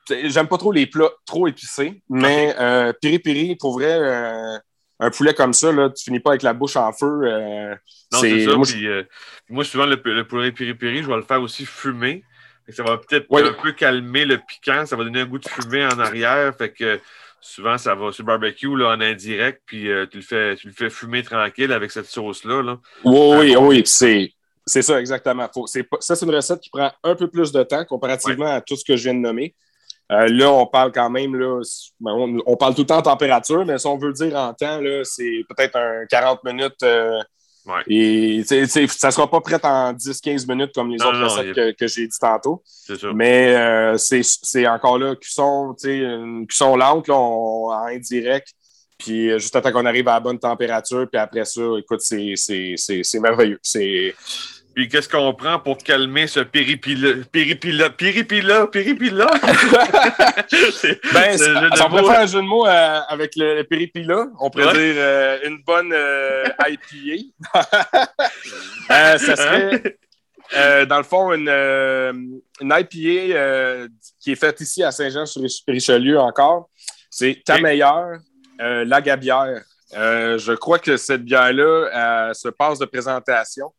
[0.09, 4.57] J'aime pas trop les plats trop épicés, mais euh, piri-piri, pour vrai, euh,
[5.01, 7.23] un poulet comme ça, là, tu finis pas avec la bouche en feu.
[7.23, 7.75] Euh,
[8.13, 8.55] non, c'est ça.
[8.55, 9.03] Moi, euh,
[9.49, 12.23] moi, souvent, le, poulet piri-piri, je vais le faire aussi fumer.
[12.69, 14.85] Ça va peut-être un peu calmer le piquant.
[14.85, 16.55] Ça va donner un goût de fumée en arrière.
[16.55, 16.99] Fait que
[17.41, 20.73] souvent, ça va sur le barbecue là, en indirect, puis tu, le fais, tu le
[20.73, 22.61] fais fumer tranquille avec cette sauce-là.
[22.61, 22.77] Là.
[23.03, 23.81] Oui, oui, oui.
[23.85, 24.31] C'est.
[24.67, 25.49] C'est ça, exactement.
[25.51, 28.75] Faut, ça, c'est une recette qui prend un peu plus de temps comparativement à tout
[28.75, 29.55] ce que je viens de nommer.
[30.11, 31.61] Euh, là, on parle quand même, là,
[31.99, 32.11] ben,
[32.45, 35.45] on, parle tout le temps en température, mais si on veut dire en temps, c'est
[35.47, 36.83] peut-être un 40 minutes.
[36.83, 37.21] Euh,
[37.87, 42.07] et ça ne sera pas prêt en 10-15 minutes comme les autres recettes que, j'ai
[42.07, 42.61] dit tantôt.
[43.13, 48.49] Mais euh, c'est encore là, cuisson, une cuisson lente en indirect.
[48.97, 53.19] Puis juste à temps qu'on arrive à la bonne température, puis après ça, écoute, c'est
[53.19, 53.59] merveilleux.
[53.61, 54.13] C'est
[54.73, 59.29] puis qu'est-ce qu'on prend pour calmer ce péripila, péripila, péripila, péripila?
[61.13, 61.37] ben,
[61.81, 64.27] on pourrait faire un jeu de mots euh, avec le, péripila.
[64.39, 67.57] On pourrait dire euh, une bonne euh, IPA.
[69.17, 69.97] ça serait,
[70.85, 73.87] dans le fond, une, une IPA
[74.19, 76.69] qui est faite ici à Saint-Jean-sur-Richelieu encore.
[77.09, 78.19] C'est ta meilleure,
[78.57, 79.63] la gabière.
[79.93, 83.73] je crois que cette bière-là se passe de présentation.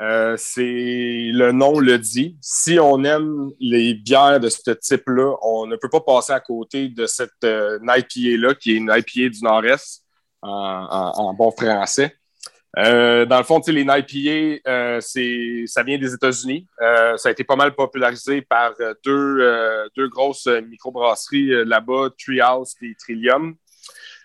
[0.00, 2.36] Euh, c'est le nom le dit.
[2.40, 6.88] Si on aime les bières de ce type-là, on ne peut pas passer à côté
[6.88, 10.02] de cette euh, IPA-là, qui est une IPA du Nord-Est
[10.40, 12.16] en, bon français.
[12.78, 15.00] Euh, dans le fond, les IPA,
[15.66, 16.66] ça vient des États-Unis.
[16.78, 18.72] ça a été pas mal popularisé par
[19.04, 23.54] deux, deux grosses microbrasseries là-bas, Treehouse et Trillium.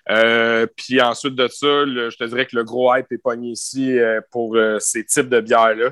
[0.10, 3.98] Euh, puis ensuite de ça, je te dirais que le gros hype est pogné ici
[4.00, 5.92] euh, pour euh, ces types de bières-là.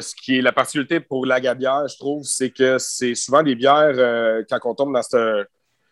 [0.00, 3.54] ce qui est la particularité pour la gabière, je trouve, c'est que c'est souvent des
[3.54, 5.48] bières, quand on tombe dans cette,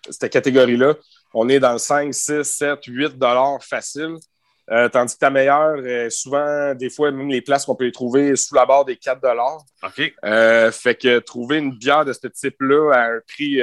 [0.09, 0.95] cette catégorie-là,
[1.35, 4.17] on est dans le 5, 6, 7, 8 dollars facile.
[4.93, 5.77] tandis que ta meilleure,
[6.11, 9.21] souvent, des fois, même les places qu'on peut les trouver sous la barre des 4
[9.21, 9.59] dollars.
[9.83, 10.15] OK.
[10.73, 13.61] fait que trouver une bière de ce type-là à un prix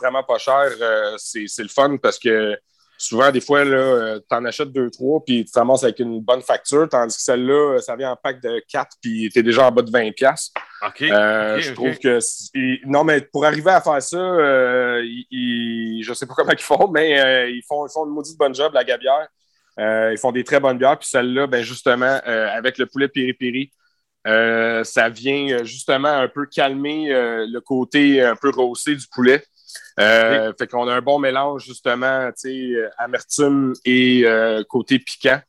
[0.00, 0.72] vraiment pas cher,
[1.18, 2.58] c'est le fun parce que
[2.96, 6.20] souvent, des fois, euh, tu en achètes deux, trois, puis tu te ramasses avec une
[6.20, 9.66] bonne facture, tandis que celle-là, ça vient en pack de quatre, puis tu es déjà
[9.66, 10.50] en bas de 20$.
[10.86, 11.02] OK.
[11.02, 12.18] Euh, je trouve que.
[12.86, 16.88] Non, mais pour arriver à faire ça, euh, je ne sais pas comment ils font,
[16.88, 19.28] mais ils, font, ils font une maudite bonne job, la gabière.
[19.78, 23.72] ils font des très bonnes bières, puis celle-là, ben, justement, avec le poulet piri-piri,
[24.24, 29.44] ça vient justement un peu calmer le côté un peu rosé du poulet.
[30.00, 35.40] Euh, fait qu'on a un bon mélange, justement, euh, amertume et euh, côté piquant.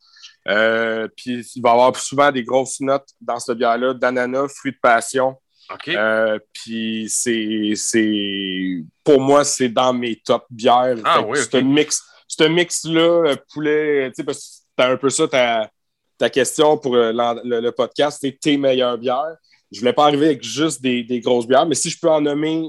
[1.16, 4.80] puis il va y avoir souvent des grosses notes dans cette bière-là d'ananas, fruits de
[4.82, 5.36] passion.
[6.54, 10.98] puis c'est, pour moi, c'est dans mes top bières.
[11.04, 14.44] Ah, c'est un mix, c'est mix-là, poulet, tu sais, parce que
[14.78, 15.72] c'est un peu ça ta,
[16.18, 19.36] ta question pour le, podcast, c'est tes meilleures bières.
[19.72, 22.22] Je voulais pas arriver avec juste des, des, grosses bières, mais si je peux en
[22.22, 22.64] nommer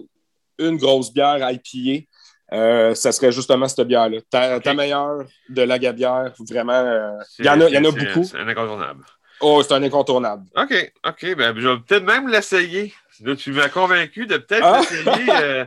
[0.58, 2.06] une grosse bière IPA,
[2.52, 4.18] euh, ça serait justement cette bière-là.
[4.30, 6.72] Ta, meilleure de la gabière, vraiment.
[6.72, 8.24] Euh, il y en a, y en a beaucoup.
[8.24, 9.04] C'est un incontournable.
[9.40, 10.44] Oh, c'est un incontournable.
[10.54, 11.34] OK, OK.
[11.34, 12.94] Ben, je vais peut-être même l'essayer.
[13.38, 14.80] Tu m'as convaincu de peut-être ah!
[14.80, 15.30] l'essayer.
[15.30, 15.64] Euh,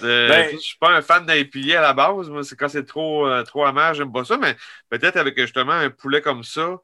[0.00, 2.30] ben, je ne suis pas un fan d'IPA à la base.
[2.30, 4.36] Moi, c'est quand c'est trop, trop amer, j'aime pas ça.
[4.36, 4.56] Mais
[4.90, 6.76] peut-être avec justement un poulet comme ça,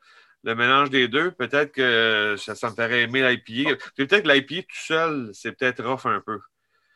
[0.44, 3.76] le mélange des deux, peut-être que ça, ça me ferait aimer l'IPA.
[3.96, 6.40] Peut-être que l'IPA tout seul, c'est peut-être rough un peu.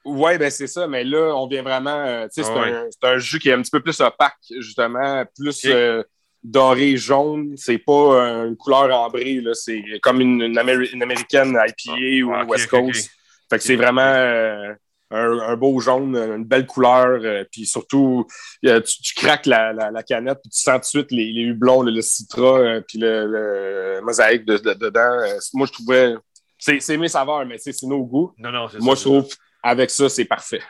[0.04, 1.90] Oui, ben c'est ça, mais là, on vient vraiment.
[1.90, 2.50] Euh, tu sais,
[2.90, 6.02] c'est un, jus qui est un petit peu plus opaque, justement, plus euh,
[6.42, 7.54] doré jaune.
[7.56, 9.54] C'est pas une couleur ambrée, là.
[9.54, 13.10] C'est comme une, une, américaine IPA ou West Coast.
[13.48, 14.00] Fait que c'est vraiment.
[14.02, 14.74] Euh,
[15.14, 18.26] un, beau jaune, une belle couleur, puis surtout,
[18.62, 22.80] tu, craques la, canette, puis tu sens tout de suite les, les hublons, le, citra,
[22.88, 25.38] puis le, mosaïque dedans.
[25.52, 26.14] moi, je trouvais.
[26.58, 28.32] C'est mes saveurs, mais c'est nos goûts.
[28.38, 29.28] Non, non, Moi, je trouve,
[29.62, 30.62] avec ça, c'est parfait.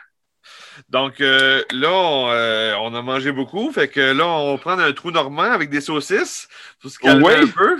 [0.89, 3.71] Donc là, on, a mangé beaucoup.
[3.71, 6.47] Fait que là, on va prendre un trou normand avec des saucisses
[6.81, 7.77] pour se calmer un peu.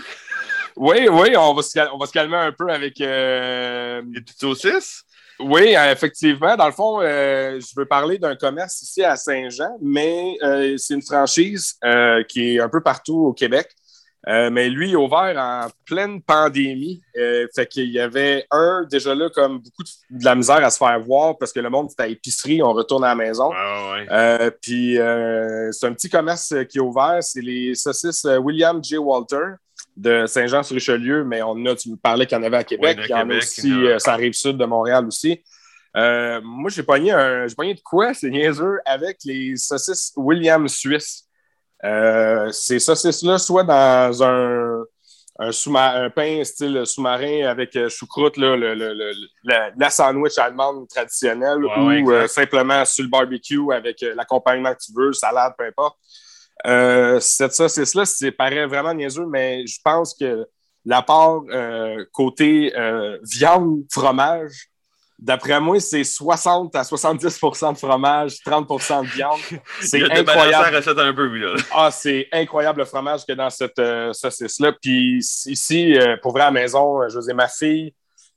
[0.76, 3.00] Oui, oui, on va se, on va se calmer un peu avec.
[3.02, 4.02] Euh...
[4.12, 5.06] Les petites saucisses?
[5.40, 6.56] Oui, euh, effectivement.
[6.56, 10.94] Dans le fond, euh, je veux parler d'un commerce ici à Saint-Jean, mais euh, c'est
[10.94, 11.78] une franchise
[12.30, 13.70] qui est un peu partout au Québec.
[14.26, 17.02] Mais lui, il est ouvert en pleine pandémie.
[17.14, 21.00] fait qu'il y avait un, déjà là, comme beaucoup de, la misère à se faire
[21.00, 23.50] voir parce que le monde était à épicerie, on retourne à la maison.
[24.62, 27.18] Puis c'est un petit commerce qui est ouvert.
[27.22, 28.98] C'est les saucisses William J.
[28.98, 29.56] Walter
[29.96, 33.00] de Saint-Jean-sur-Richelieu, mais on a, tu me parlais qu'il y en avait à Québec.
[33.04, 35.44] il y en a aussi, euh, ça arrive sud de Montréal aussi.
[35.96, 40.68] Euh, moi, j'ai pogné, un, j'ai pogné de quoi, c'est niaiseux, avec les saucisses William
[40.68, 41.26] Suisse.
[41.86, 44.84] Euh, ces saucisses-là, soit dans un,
[45.40, 52.28] un, un, pain style sous-marin avec choucroute, là, le, le, la, sandwich allemande traditionnelle, ou
[52.28, 55.98] simplement sur le barbecue avec l'accompagnement que tu veux, salade, peu importe.
[56.66, 60.48] Euh, cette saucisse-là, c'est paraît vraiment niaiseux, mais je pense que
[60.86, 64.70] la part euh, côté euh, viande, fromage,
[65.20, 69.40] d'après moi, c'est 60 à 70% de fromage, 30% de viande.
[69.82, 70.76] C'est incroyable.
[70.98, 73.82] Un peu, ah, c'est incroyable le fromage que dans cette
[74.14, 74.74] saucisse-là.
[74.82, 77.94] Puis ici, pour vrai à la maison, je veux ma fille,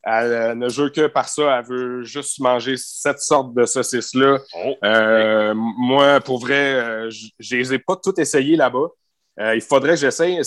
[0.09, 1.59] elle euh, ne joue que par ça.
[1.59, 4.39] Elle veut juste manger cette sorte de saucisses-là.
[4.55, 8.87] Oh, euh, moi, pour vrai, euh, je ne les ai pas toutes essayées là-bas.
[9.53, 10.41] il faudrait que j'essaye.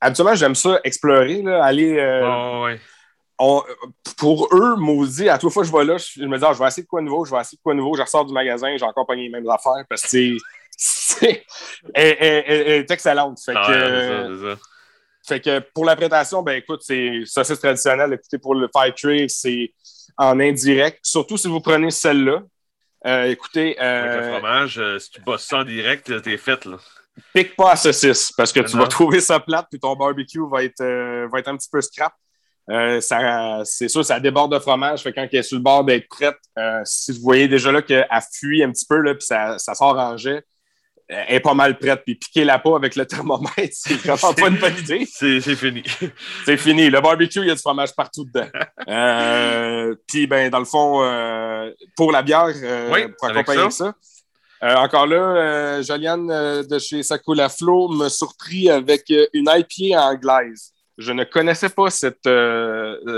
[0.00, 2.22] Habituellement, j'aime ça, explorer, là, aller.
[2.24, 2.66] Oh,
[3.38, 6.58] pour eux, maudit, à toute fois que je vais là, je, me dis, ah, je
[6.58, 8.74] vais essayer de quoi nouveau, je vais essayer de quoi nouveau, je ressors du magasin,
[8.76, 11.44] j'ai encore pogné les mêmes affaires parce que c'est.
[11.94, 12.16] Elle,
[12.68, 13.38] est excellente.
[13.44, 14.56] Fait ah, que,
[15.26, 18.12] fait que pour la présentation, ben écoute, c'est saucisse traditionnelle.
[18.12, 19.72] Écoutez, pour le Fire Tray, c'est
[20.16, 21.00] en indirect.
[21.02, 22.42] Surtout si vous prenez celle-là.
[23.06, 23.78] Euh, écoutez.
[23.78, 26.76] Avec le euh, fromage, euh, si tu bosses ça en direct, t'es fait, là.
[27.32, 30.62] Pique pas à saucisse parce que tu vas trouver ça plate puis ton barbecue va
[30.62, 30.84] être,
[31.28, 32.12] va être un petit peu scrap.
[32.68, 35.02] C'est sûr, ça déborde de fromage.
[35.02, 36.38] Fait quand elle est sur le bord d'être prête,
[36.84, 39.98] si vous voyez déjà là qu'elle fuit un petit peu, là, puis ça, ça sort
[39.98, 40.44] en jet,
[41.08, 42.02] est pas mal prête.
[42.04, 45.06] Puis piquer la peau avec le thermomètre, c'est vraiment pas une bonne idée.
[45.10, 45.82] C'est fini.
[46.44, 46.90] c'est fini.
[46.90, 48.48] Le barbecue, il y a du fromage partout dedans.
[48.88, 53.94] Euh, puis, ben, dans le fond, euh, pour la bière, euh, pour accompagner ça.
[54.62, 60.72] encore là, Joliane de chez Sakula Flow me surprit avec une IPA anglaise.
[60.98, 62.28] Je ne connaissais pas cette,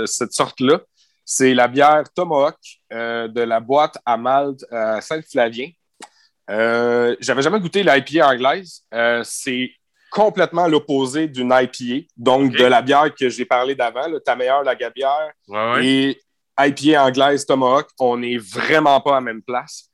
[0.05, 0.81] cette sorte-là.
[1.23, 2.57] C'est la bière Tomahawk
[2.91, 5.69] de la boîte à Malte à Saint-Flavien.
[6.49, 8.81] Euh, j'avais jamais goûté l'IPA anglaise.
[8.93, 9.71] Euh, c'est
[10.11, 14.75] complètement l'opposé d'une IPA, donc de la bière que j'ai parlé d'avant, ta meilleure la
[14.75, 15.31] gabière.
[15.81, 16.19] Et
[16.59, 19.85] IPA anglaise Tomahawk, on n'est vraiment pas à la même place.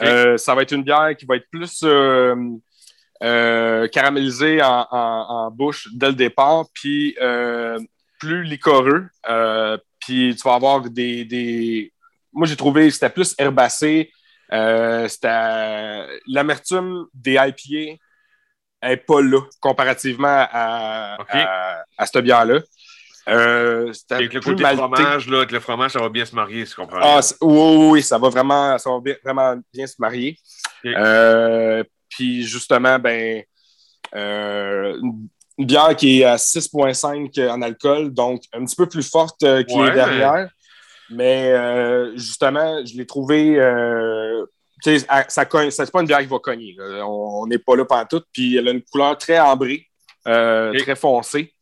[0.00, 1.84] Euh, ça va être une bière qui va être plus
[3.88, 7.16] caramélisée en, bouche dès le départ, puis
[8.18, 9.06] plus liquoreux.
[10.00, 11.24] puis tu vas avoir des.
[11.24, 11.92] des...
[12.32, 14.10] Moi, j'ai trouvé que c'était plus herbacé,
[14.52, 15.08] euh,
[16.26, 17.98] l'amertume des IPA
[18.82, 21.16] n'est pas là comparativement à,
[21.96, 22.60] à, cette bière-là.
[23.28, 26.74] Euh, avec le côté fromage, là, avec le fromage, ça va bien se marier, si
[26.74, 26.98] tu comprends.
[27.00, 30.36] Ah, oui, oui, ça va vraiment, ça va bien, vraiment bien se marier.
[30.84, 33.42] Euh, puis justement, ben,
[34.14, 34.98] euh,
[35.58, 39.78] une bière qui est à 6,5 en alcool, donc un petit peu plus forte qui
[39.78, 40.48] est derrière.
[41.12, 43.58] Mais euh, justement, je l'ai trouvé.
[43.58, 44.44] Euh,
[44.80, 46.76] ça, ça c'est pas une bière qui va cogner.
[47.04, 48.22] On n'est pas là pendant tout.
[48.32, 49.86] Puis elle a une couleur très ambrée,
[50.26, 51.54] euh, très foncée.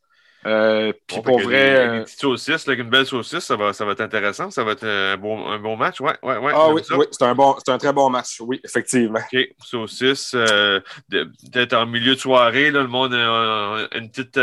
[0.46, 1.98] Euh, puis pour vrai.
[1.98, 4.50] Une petite saucisse, une belle saucisse, ça va, ça va être intéressant.
[4.50, 6.00] Ça va être un bon, un bon match.
[6.00, 8.40] Ouais, ouais, ouais, ah oui, oui c'est un, bon, un très bon match.
[8.40, 9.20] Oui, effectivement.
[9.32, 9.40] OK.
[9.62, 10.30] Saucisse.
[11.10, 14.38] Peut-être en milieu de soirée, là, le monde a une petite,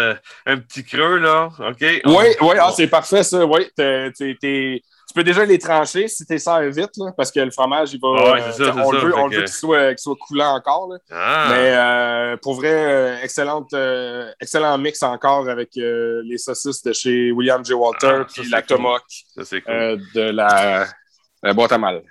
[0.45, 1.17] un petit creux.
[1.17, 1.49] là.
[1.60, 1.81] OK.
[1.81, 3.45] Oui, oui, ah, c'est parfait ça.
[3.45, 7.93] Oui, t'es tu peux déjà les trancher si tu ça vite, parce que le fromage,
[7.93, 8.10] il va.
[8.10, 10.89] on, le veut, on veut qu'il soit, soit, coulant encore.
[11.10, 11.48] Ah.
[11.50, 17.32] Mais euh, pour vrai, euh, excellente, euh, excellent mix encore avec les saucisses de chez
[17.32, 17.74] William J.
[17.74, 19.04] Walter ah, et la tomahawk
[19.38, 22.04] de la, boîte à mal.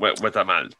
[0.00, 0.72] Ouais, boîte à malte.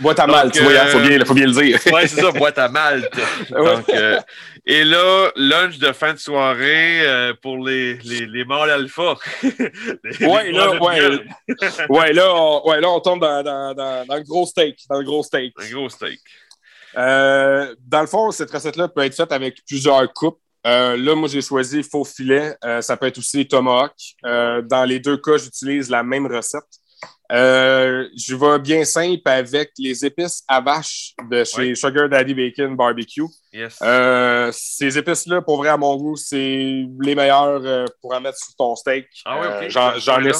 [0.00, 1.78] Boîte à malte, il hein, faut, bien, faut bien le dire.
[1.92, 3.06] ouais, c'est ça, boîte à malte.
[3.50, 4.18] Donc, euh,
[4.64, 9.16] et là, lunch de fin de soirée euh, pour les, les, les mâles alpha.
[9.42, 11.18] ouais, là, ouais,
[11.90, 14.78] ouais, là, on, ouais, là, on tombe dans, dans, dans, dans, le gros steak.
[14.88, 15.52] Dans le gros steak.
[15.60, 16.20] Un gros steak.
[16.96, 20.38] Euh, dans le fond, cette recette-là peut être faite avec plusieurs coupes.
[20.66, 22.56] Euh, là, moi, j'ai choisi faux filet.
[22.64, 23.92] Euh, ça peut être aussi tomahawk.
[24.24, 26.62] Euh, dans les deux cas, j'utilise la même recette.
[27.32, 32.76] Euh, je vais bien simple avec les épices à vache de chez Sugar Daddy Bacon
[32.76, 33.22] Barbecue.
[33.82, 38.36] Euh, ces épices-là, pour vrai, à mon goût, c'est les meilleures euh, pour en mettre
[38.36, 39.06] sur ton steak.
[39.24, 40.32] Ah oui, J'en ai.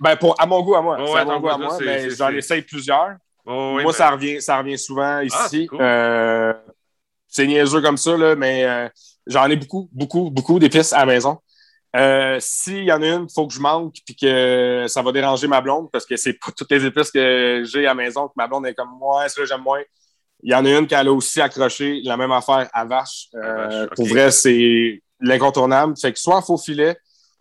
[0.00, 0.96] Ben, pour, à mon goût, à moi.
[0.96, 3.16] à mon goût, à moi, mais j'en essaye plusieurs.
[3.44, 5.68] moi, ça, revient, ça revient souvent ah, ici.
[7.28, 8.90] c'est niaiseux comme ça, là, mais
[9.28, 11.38] j'en ai beaucoup, beaucoup, beaucoup d'épices à la maison.
[11.96, 15.12] Euh, s'il y en a une, il faut que je manque puis que ça va
[15.12, 18.28] déranger ma blonde parce que c'est pas toutes les épices que j'ai à la maison
[18.28, 19.82] que ma blonde est comme moi, ça j'aime moins.
[20.42, 23.28] Il y en a une qu'elle a aussi accroché, la même affaire à vache.
[23.34, 25.94] Euh, pour vrai, c'est l'incontournable.
[25.98, 26.96] Fait que soit en faux filet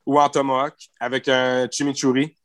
[0.05, 2.35] ou en tomahawk avec un chimichurri.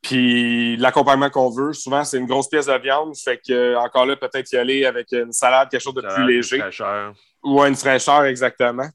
[0.00, 3.14] Puis l'accompagnement qu'on veut, souvent, c'est une grosse pièce de viande.
[3.16, 6.56] Fait que encore là, peut-être y aller avec une salade, quelque chose de plus léger.
[6.56, 7.14] Une fraîcheur.
[7.42, 8.88] Ou une fraîcheur, exactement.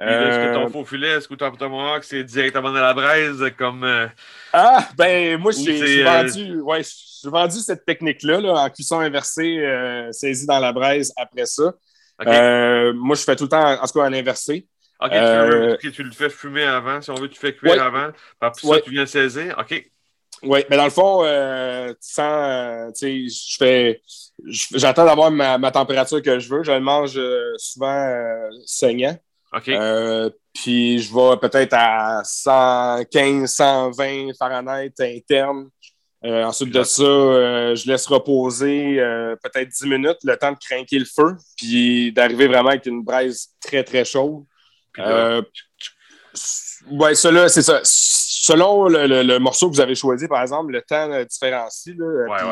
[0.00, 3.42] Est-ce que ton euh, faux filet, est-ce que ton tomahawk, c'est directement dans la braise
[3.58, 3.82] comme.
[3.82, 4.06] Euh,
[4.52, 6.82] ah, ben, moi, j'ai euh, vendu, ouais,
[7.24, 9.60] vendu cette technique-là là, en cuisson inversée,
[10.12, 11.74] saisie dans la braise après ça.
[12.24, 14.68] moi, je fais tout le temps, en tout cas, en inversé.
[15.00, 15.10] OK,
[15.80, 17.00] tu, le fais fumer avant.
[17.00, 18.10] Si on veut, tu fais cuire avant.
[18.38, 19.56] Par ça, tu viens saisir.
[19.58, 19.84] OK.
[20.44, 24.00] Oui, mais dans le fond, tu sens, tu sais, je fais.
[24.46, 26.62] J'attends d'avoir ma, ma, température que je veux.
[26.62, 27.18] Je le mange
[27.56, 29.18] souvent saignant.
[29.52, 29.68] OK.
[29.68, 35.68] Euh, puis je vais peut-être à 115, 120 Fahrenheit interne.
[36.24, 38.96] Euh, ensuite de ça, euh, je laisse reposer
[39.42, 43.50] peut-être 10 minutes, le temps de craquer le feu, puis d'arriver vraiment avec une braise
[43.60, 44.44] très, très chaude.
[46.90, 47.80] Oui, cela, c'est ça.
[47.84, 51.94] Selon le, morceau que vous avez choisi, par exemple, le temps différencie.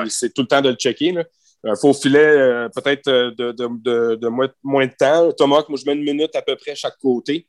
[0.09, 1.13] C'est tout le temps de le checker.
[1.13, 1.25] Là.
[1.67, 4.29] Un faux filet, euh, peut-être euh, de,
[4.63, 5.33] moins, de temps.
[5.33, 7.47] Tomahawk, moi, je mets une minute à peu près chaque côté.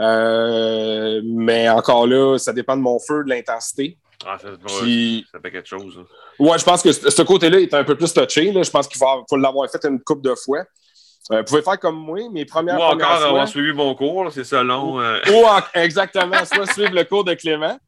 [0.00, 3.98] Euh, mais encore là, ça dépend de mon feu, de l'intensité.
[4.24, 5.98] Ah, ça, fait quelque chose.
[6.38, 8.52] Oui, je pense que ce côté-là est un peu plus touché.
[8.52, 10.64] Je pense qu'il faut, l'avoir fait une coupe de fois.
[11.30, 14.62] Vous pouvez faire comme moi, mes premières Ou encore avoir suivi mon cours, c'est ça
[14.62, 14.98] long.
[14.98, 17.78] Ou, exactement, soit suivre le cours de Clément.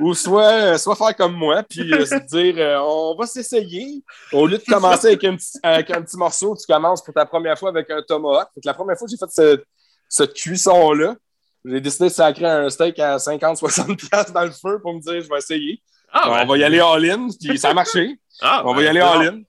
[0.00, 4.02] Ou soit, euh, soit faire comme moi, puis euh, se dire euh, on va s'essayer.
[4.32, 7.26] Au lieu de commencer avec un, petit, avec un petit morceau, tu commences pour ta
[7.26, 8.48] première fois avec un tomahawk.
[8.64, 9.64] la première fois que j'ai fait
[10.08, 11.16] cette, cuisson-là,
[11.64, 15.28] j'ai décidé de sacrer un steak à 50-60$ dans le feu pour me dire je
[15.28, 15.82] vais essayer.
[16.12, 18.18] Ah, on va y aller all-in, puis ça a marché.
[18.40, 19.42] Ah, on va y aller all-in.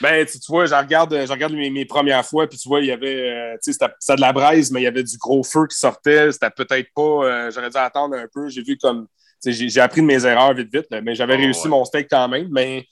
[0.00, 2.92] Ben, tu, vois, je regarde, je regarde mes, premières fois, puis tu vois, il y
[2.92, 5.78] avait, tu sais, c'était de la braise, mais il y avait du gros feu qui
[5.78, 6.32] sortait.
[6.32, 8.48] C'était peut-être pas, j'aurais dû attendre un peu.
[8.48, 9.06] J'ai vu comme
[9.44, 12.48] j'ai appris de mes erreurs vite, vite, mais j'avais oh, réussi mon steak quand même.
[12.50, 12.86] Mais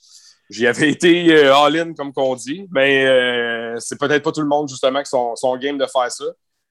[0.49, 2.67] j'y avais été euh, all-in, comme qu'on dit.
[2.73, 6.11] Mais euh, c'est peut-être pas tout le monde, justement, qui sont, sont game de faire
[6.11, 6.25] ça.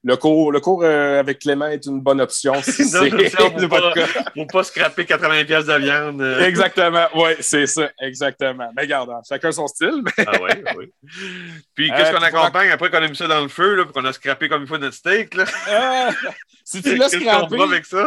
[0.08, 2.54] Le cours, le cours euh, avec Clément est une bonne option.
[2.67, 3.93] Si c'est pour, pas,
[4.34, 6.22] pour pas scraper 80 pièces de viande.
[6.41, 8.70] Exactement, oui, c'est ça, exactement.
[8.76, 10.04] Mais regarde, hein, chacun son style.
[10.20, 10.86] Ah oui, oui.
[11.76, 14.13] Puis qu'est-ce qu'on accompagne après qu'on a mis ça dans le feu, là, qu'on a
[14.13, 15.34] scrappé comme il faut notre steak?
[15.34, 15.46] Là?
[16.63, 17.58] si tu l'as scrappé,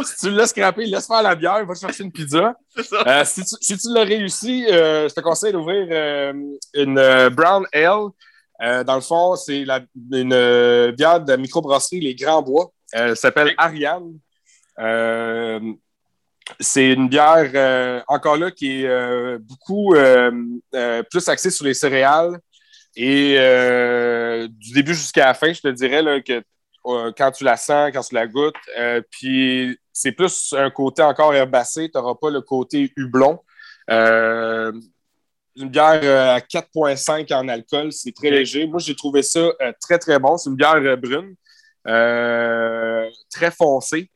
[0.05, 2.55] si tu scrappé, laisse faire la bière, va chercher une pizza.
[2.83, 3.03] Ça.
[3.07, 6.33] Euh, si tu, si tu l'as réussi, euh, je te conseille d'ouvrir euh,
[6.75, 8.09] une Brown Ale.
[8.61, 12.71] Dans le fond, c'est une bière de microbrasserie Les Grands Bois.
[12.93, 14.19] Elle s'appelle Ariane.
[16.59, 19.95] c'est une bière, encore là, qui est beaucoup
[21.11, 22.39] plus axée sur les céréales.
[22.97, 23.37] Et
[24.49, 26.43] du début jusqu'à la fin, je te dirais là, que
[26.87, 28.55] euh, quand tu la sens, quand tu la goûtes.
[28.79, 31.91] Euh, puis c'est plus un côté encore herbacé.
[31.91, 33.41] Tu n'auras pas le côté hublon.
[33.91, 34.73] Euh,
[35.57, 38.67] une bière à 4,5 en alcool, c'est très léger.
[38.67, 40.37] Moi, j'ai trouvé ça très, très bon.
[40.37, 41.35] C'est une bière brune,
[41.85, 44.11] très foncée.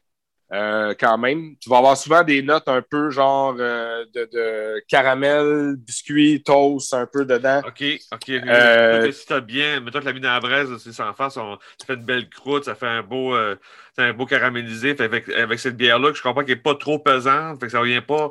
[0.54, 1.56] Euh, quand même.
[1.58, 7.06] Tu vas avoir souvent des notes un peu genre euh, de, caramel, biscuit, toast, un
[7.06, 7.60] peu dedans.
[7.66, 8.28] OK, OK.
[8.28, 11.34] Euh, si tu as bien, mettons que la mis dans la braise, c'est sans face,
[11.34, 14.94] ça fait une belle croûte, ça fait un beau, un beau caramélisé.
[15.00, 17.86] avec, avec cette bière-là, je comprends qu'elle n'est pas trop pesante, fait que ça ne
[17.86, 18.30] vient pas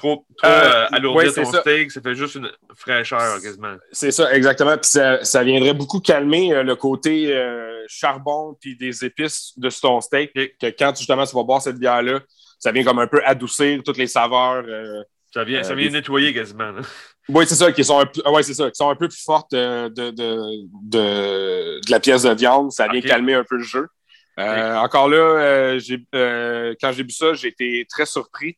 [0.00, 3.76] trop, trop euh, alourdir ton steak, ça fait juste une fraîcheur quasiment.
[3.92, 4.76] C'est ça, exactement.
[4.76, 10.00] Puis ça, viendrait beaucoup calmer euh, le côté euh, charbon puis des épices de ton
[10.00, 10.32] steak.
[10.32, 12.20] Que quand justement tu vas boire cette bière-là,
[12.58, 14.64] ça vient comme un peu adoucir toutes les saveurs.
[15.32, 16.72] ça vient, ça vient nettoyer quasiment.
[17.28, 19.22] Oui, c'est ça, qui sont un peu, ouais, c'est ça, qui sont un peu plus
[19.22, 22.72] fortes de, de, de, de, la pièce de viande.
[22.72, 23.86] Ça vient calmer un peu le jeu.
[24.40, 25.80] Euh, encore là, euh,
[26.14, 28.56] euh, quand j'ai bu ça, j'ai été très surpris.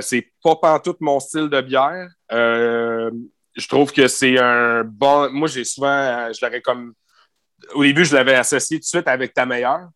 [0.00, 2.08] C'est pas pantoute mon style de bière.
[2.30, 5.30] je trouve que c'est un bon.
[5.30, 6.92] Moi, j'ai souvent, je l'aurais comme.
[7.74, 9.88] Au début, je l'avais associé tout de suite avec ta meilleure.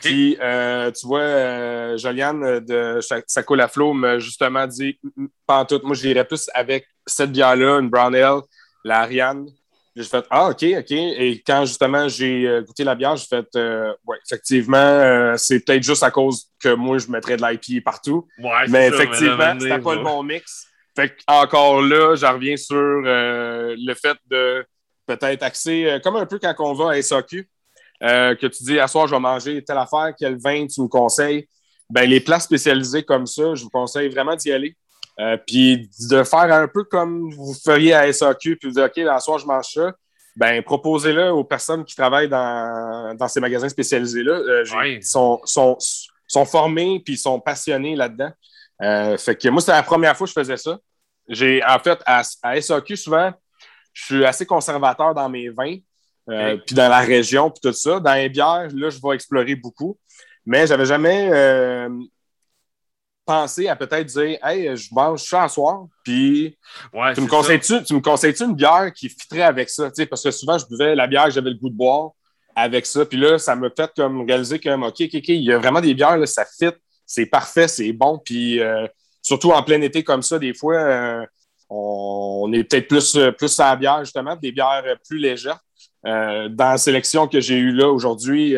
[0.00, 4.98] Puis, tu vois, Joliane de Sacola Flow m'a justement dit
[5.46, 5.84] pantoute.
[5.84, 8.40] Moi, j'irais plus avec cette bière-là, une Brown Ale,
[8.82, 9.46] la Ariane.
[9.96, 10.90] J'ai fait Ah, OK, OK.
[10.90, 15.60] Et quand justement j'ai euh, goûté la bière, j'ai fait euh, Oui, effectivement, euh, c'est
[15.60, 18.26] peut-être juste à cause que moi, je mettrais de l'IP partout.
[18.68, 20.66] mais effectivement, c'était pas le bon mix.
[20.96, 24.64] Fait encore là, j'en reviens sur le fait de
[25.06, 27.48] peut-être axer, comme un peu quand on va à SAQ,
[28.00, 31.48] que tu dis à soir, je vais manger telle affaire, quel vin tu me conseilles.
[31.90, 34.76] Ben, les plats spécialisés comme ça, je vous conseille vraiment d'y aller.
[35.20, 38.96] Euh, puis de faire un peu comme vous feriez à SAQ, puis vous dire, OK,
[38.96, 39.92] la soir, je mange ça.
[40.36, 44.32] Ben, proposez-le aux personnes qui travaillent dans, dans ces magasins spécialisés-là.
[44.32, 45.76] Euh, ils sont, sont,
[46.26, 48.32] sont, formés puis sont passionnés là-dedans.
[48.82, 50.76] Euh, fait que moi, c'était la première fois que je faisais ça.
[51.28, 53.32] J'ai, en fait, à, à, SAQ, souvent,
[53.92, 55.76] je suis assez conservateur dans mes vins,
[56.66, 58.00] puis dans la région, puis tout ça.
[58.00, 59.96] Dans les bières, là, je vais explorer beaucoup.
[60.44, 61.30] Mais j'avais jamais
[63.24, 66.56] penser à peut-être dire Hey, je mange ça à soir, puis
[67.14, 69.90] tu, me conseilles-tu, tu me conseilles une bière qui fitterait avec ça?
[70.08, 72.10] parce que souvent, je buvais la bière que j'avais le goût de boire
[72.56, 73.04] avec ça.
[73.04, 75.80] Puis là, ça m'a fait comme réaliser que, OK, OK, OK, il y a vraiment
[75.80, 76.72] des bières, là, ça fit,
[77.06, 78.20] c'est parfait, c'est bon.
[78.24, 78.86] Puis euh,
[79.22, 81.26] surtout en plein été comme ça, des fois, euh,
[81.68, 85.58] on, est peut-être plus, plus à la bière, justement, des bières plus légères.
[86.06, 88.56] Euh, dans la sélection que j'ai eue là aujourd'hui,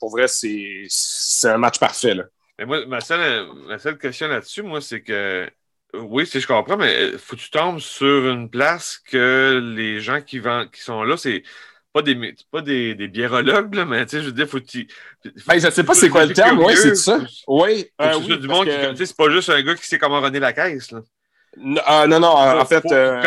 [0.00, 2.14] pour vrai, c'est un match parfait.
[2.14, 2.24] Là.
[2.58, 5.48] Mais moi, ma seule, ma seule question là-dessus, moi, c'est que
[5.94, 10.00] oui, si je comprends, mais euh, faut que tu tombes sur une place que les
[10.00, 11.42] gens qui, vendent, qui sont là, c'est
[11.92, 14.66] pas des pas des, des biérologues, là, mais tu sais, je veux dire, faut que
[14.66, 14.86] tu.
[15.46, 17.20] Ben, je sais pas c'est quoi le terme, oui, c'est ça.
[17.46, 17.86] Oui.
[18.00, 18.92] Euh, oui du monde que...
[18.92, 21.00] qui, c'est pas juste un gars qui sait comment runner la caisse, là.
[21.84, 22.84] Ah, non, non, en fait.
[22.92, 23.20] Euh...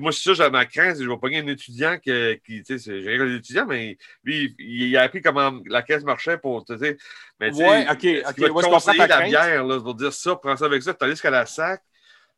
[0.00, 2.10] moi, c'est ça, j'ai ma crainte, je vais pogner un étudiant qui,
[2.44, 6.38] qui tu sais, j'ai un étudiant, mais lui, il, a appris comment la caisse marchait
[6.38, 6.96] pour, tu sais.
[7.38, 8.34] Mais, ouais, ok, ok.
[8.38, 10.94] Il va te conseiller la bière, là, pour dire ça, prends ça avec ça.
[10.94, 11.82] Tandis qu'à la sac,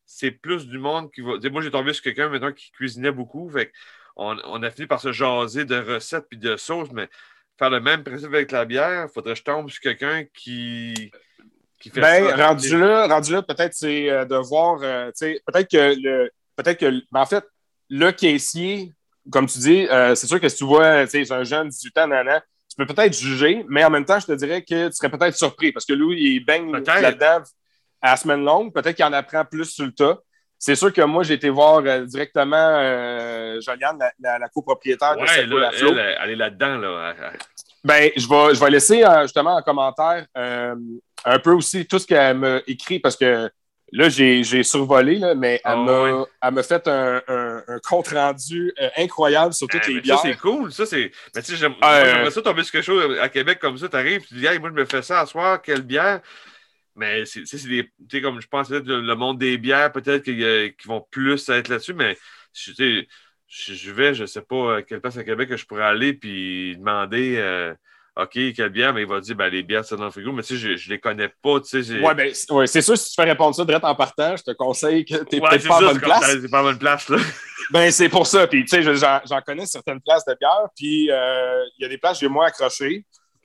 [0.05, 1.35] c'est plus du monde qui va.
[1.51, 3.49] moi, j'ai tombé sur quelqu'un maintenant qui cuisinait beaucoup.
[3.51, 3.73] Fait
[4.17, 7.09] on, on a fini par se jaser de recettes puis de sauces, mais
[7.59, 11.11] faire le même principe avec la bière, il faudrait que je tombe sur quelqu'un qui
[11.91, 16.79] ben, rendu là, rendu là, peut-être c'est euh, de voir, euh, peut-être que le, peut-être
[16.79, 17.45] que, ben, en fait,
[17.89, 18.93] le caissier,
[19.31, 21.99] comme tu dis, euh, c'est sûr que si tu vois, tu sais, un jeune 18
[21.99, 24.95] ans, nana, tu peux peut-être juger, mais en même temps, je te dirais que tu
[24.95, 27.43] serais peut-être surpris parce que lui, il baigne là-dedans
[28.01, 28.73] à la semaine longue.
[28.73, 30.19] Peut-être qu'il en apprend plus sur le tas.
[30.65, 32.79] C'est sûr que moi, j'ai été voir directement
[33.61, 36.77] Joliane, la, copropriétaire de cette là, elle, elle, est là-dedans.
[36.77, 37.15] Là.
[37.83, 42.39] Ben, je vais, je vais laisser justement en commentaire un peu aussi tout ce qu'elle
[42.39, 43.51] m'a écrit parce que
[43.93, 49.53] là, j'ai survolé, là, mais elle ah m'a fait un, un, compte rendu euh, incroyable
[49.53, 50.19] sur toutes les bières.
[50.19, 50.73] Ça, c'est cool.
[50.73, 51.11] Ça, c'est.
[51.35, 53.89] Mais tu sais, j'aimerais ça tomber sur quelque chose à Québec comme ça.
[53.89, 56.21] Tu arrives, tu dis, hey, moi, je me fais ça à soir, quelle bière?
[56.95, 57.85] Mais c'est des.
[57.85, 61.95] Tu sais, comme je pense, le monde des bières, peut-être qu'ils vont plus être là-dessus,
[61.95, 62.17] mais
[62.53, 63.09] tu sais,
[63.49, 66.15] je vais, je ne sais pas à quelle place à Québec que je pourrais aller
[66.15, 67.37] puis demander.
[67.39, 67.75] Euh,
[68.15, 68.93] OK, quelle bière?
[68.93, 70.33] Mais il va dire, ben, les bières, c'est dans le frigo.
[70.33, 71.61] Mais tu sais, je, ne les connais pas.
[71.61, 74.37] Tu sais, ouais, ben, ouais, c'est sûr, si tu fais répondre ça direct en partant,
[74.37, 76.39] je te conseille que tu n'es peut-être pas, à bonne place.
[76.43, 77.17] C'est pas bonne place, là.
[77.71, 78.47] ben, c'est pour ça.
[78.47, 80.69] Puis, tu sais, j'en connais certaines places de bière.
[80.77, 82.51] Puis, euh, il y a des places que j'ai moins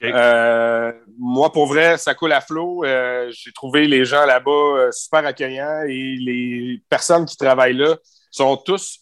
[0.03, 2.83] Euh, moi, pour vrai, ça coule à flot.
[2.83, 7.95] Euh, j'ai trouvé les gens là-bas super accueillants et les personnes qui travaillent là
[8.31, 8.99] sont tous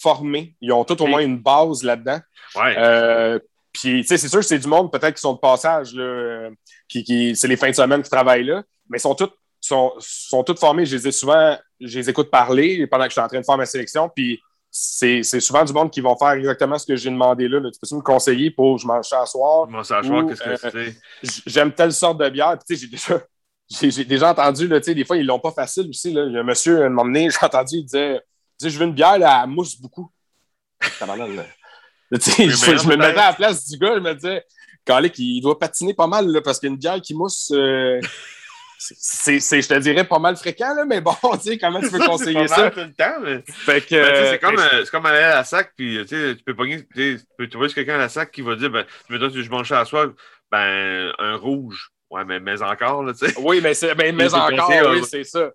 [0.00, 0.54] formés.
[0.60, 2.20] Ils ont tous au moins une base là-dedans.
[2.56, 3.40] Ouais.
[3.72, 6.50] Puis, tu sais, c'est sûr c'est du monde peut-être qui sont de passage, là, euh,
[6.88, 9.92] qui, qui c'est les fins de semaine qui travaillent là, mais ils sont tous sont,
[9.98, 10.86] sont toutes formés.
[10.86, 13.44] Je les ai souvent, je les écoute parler pendant que je suis en train de
[13.44, 14.10] faire ma sélection.
[14.14, 14.40] Puis,
[14.70, 17.60] c'est souvent du monde qui vont faire exactement ce que j'ai demandé là.
[17.70, 19.66] Tu peux me conseiller pour je mange ça à soir?
[19.68, 20.92] Je mange ça à soir, qu'est-ce que euh,
[21.22, 21.42] c'est?
[21.46, 22.56] J'aime telle sorte de bière.
[22.58, 23.22] Puis, tu sais, j'ai déjà,
[23.96, 26.12] j'ai déjà entendu, là, tu sais, des fois, ils l'ont pas facile aussi.
[26.12, 26.24] Là.
[26.26, 28.20] Il y a un monsieur, m'a emmené, j'ai entendu, il disait,
[28.62, 30.10] je veux une bière, là, elle mousse beaucoup.
[32.12, 34.44] je, me mettais à la place du gars, je me disais,
[34.84, 38.00] Calic, il doit patiner pas mal là, parce qu'une bière qui mousse, euh,
[38.80, 41.98] c'est, je te dirais, pas mal fréquent, là, mais bon, tu sais, comment tu peux
[41.98, 42.70] conseiller ça?
[42.70, 43.42] Tout le temps, mais...
[43.46, 46.54] Fait que, ben, c'est, comme, euh, c'est comme aller à la sac, puis tu peux
[46.54, 49.42] pogner, tu peux trouver quelqu'un à la sac qui va dire, ben, tu veux dire,
[49.42, 50.08] je mange à soir,
[50.50, 51.90] ben, un rouge.
[52.10, 53.34] Ouais, mais, mais encore, là, tu sais.
[53.38, 55.50] Oui, mais, c'est, ben, mais encore, oui, c'est ça.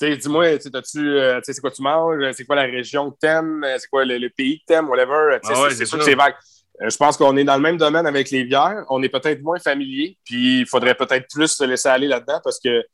[0.00, 4.04] dis-moi, tu euh, c'est quoi tu manges, c'est quoi la région que t'aimes, c'est quoi
[4.04, 5.38] le, pays que t'aimes, whatever.
[5.44, 6.34] Ah c'est, sûr que c'est vague.
[6.82, 8.84] Euh, je pense qu'on est dans le même domaine avec les bières.
[8.88, 12.58] On est peut-être moins familier, puis il faudrait peut-être plus se laisser aller là-dedans parce
[12.58, 12.84] que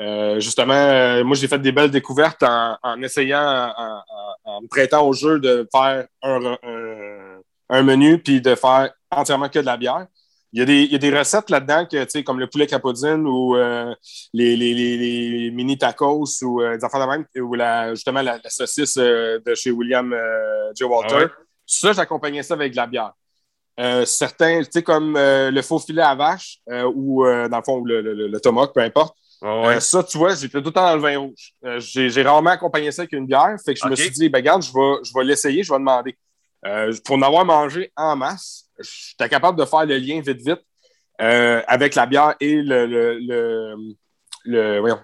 [0.00, 3.72] euh, justement, moi, j'ai fait des belles découvertes en, essayant,
[4.44, 6.56] en, me prêtant au jeu de faire un,
[7.70, 10.06] un menu puis de faire entièrement que de la bière.
[10.52, 13.24] Il y, a des, il y a des recettes là-dedans, que, comme le poulet capodine
[13.24, 13.94] ou euh,
[14.32, 18.40] les, les, les, mini tacos ou euh, des affaires de même, ou la, justement la,
[18.48, 20.12] saucisse euh, de chez William
[20.74, 20.82] J.
[20.82, 21.26] Walter.
[21.28, 23.12] Ah ça, j'accompagnais ça avec de la bière.
[24.04, 26.58] Certains, tu sais, comme le faux filet à vache
[26.94, 29.16] ou, dans le fond, le, le, le, tomahawk, peu importe.
[29.42, 31.54] Ah ça, tu vois, j'étais tout le temps dans le vin rouge.
[31.78, 33.56] j'ai rarement accompagné ça avec une bière.
[33.64, 35.78] Fait que je me suis dit, ben, regarde, je vais, je vais l'essayer, je vais
[35.78, 36.16] demander.
[37.04, 40.60] pour en avoir mangé en masse, j'étais capable de faire le lien vite, vite
[41.20, 43.78] euh, avec la bière et le, le,
[44.44, 44.94] le,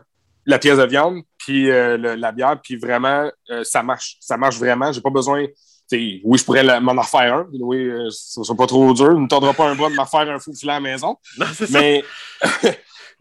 [0.47, 4.17] la pièce de viande, puis euh, la bière, puis vraiment, euh, ça marche.
[4.21, 4.93] Ça marche vraiment.
[4.93, 5.45] J'ai pas besoin.
[5.93, 7.49] Oui, je pourrais m'en faire un.
[7.53, 9.19] Oui, ce ne sera pas trop dur.
[9.19, 11.17] Ne tendra pas un bras de m'en faire un fou filet à la maison.
[11.71, 12.05] mais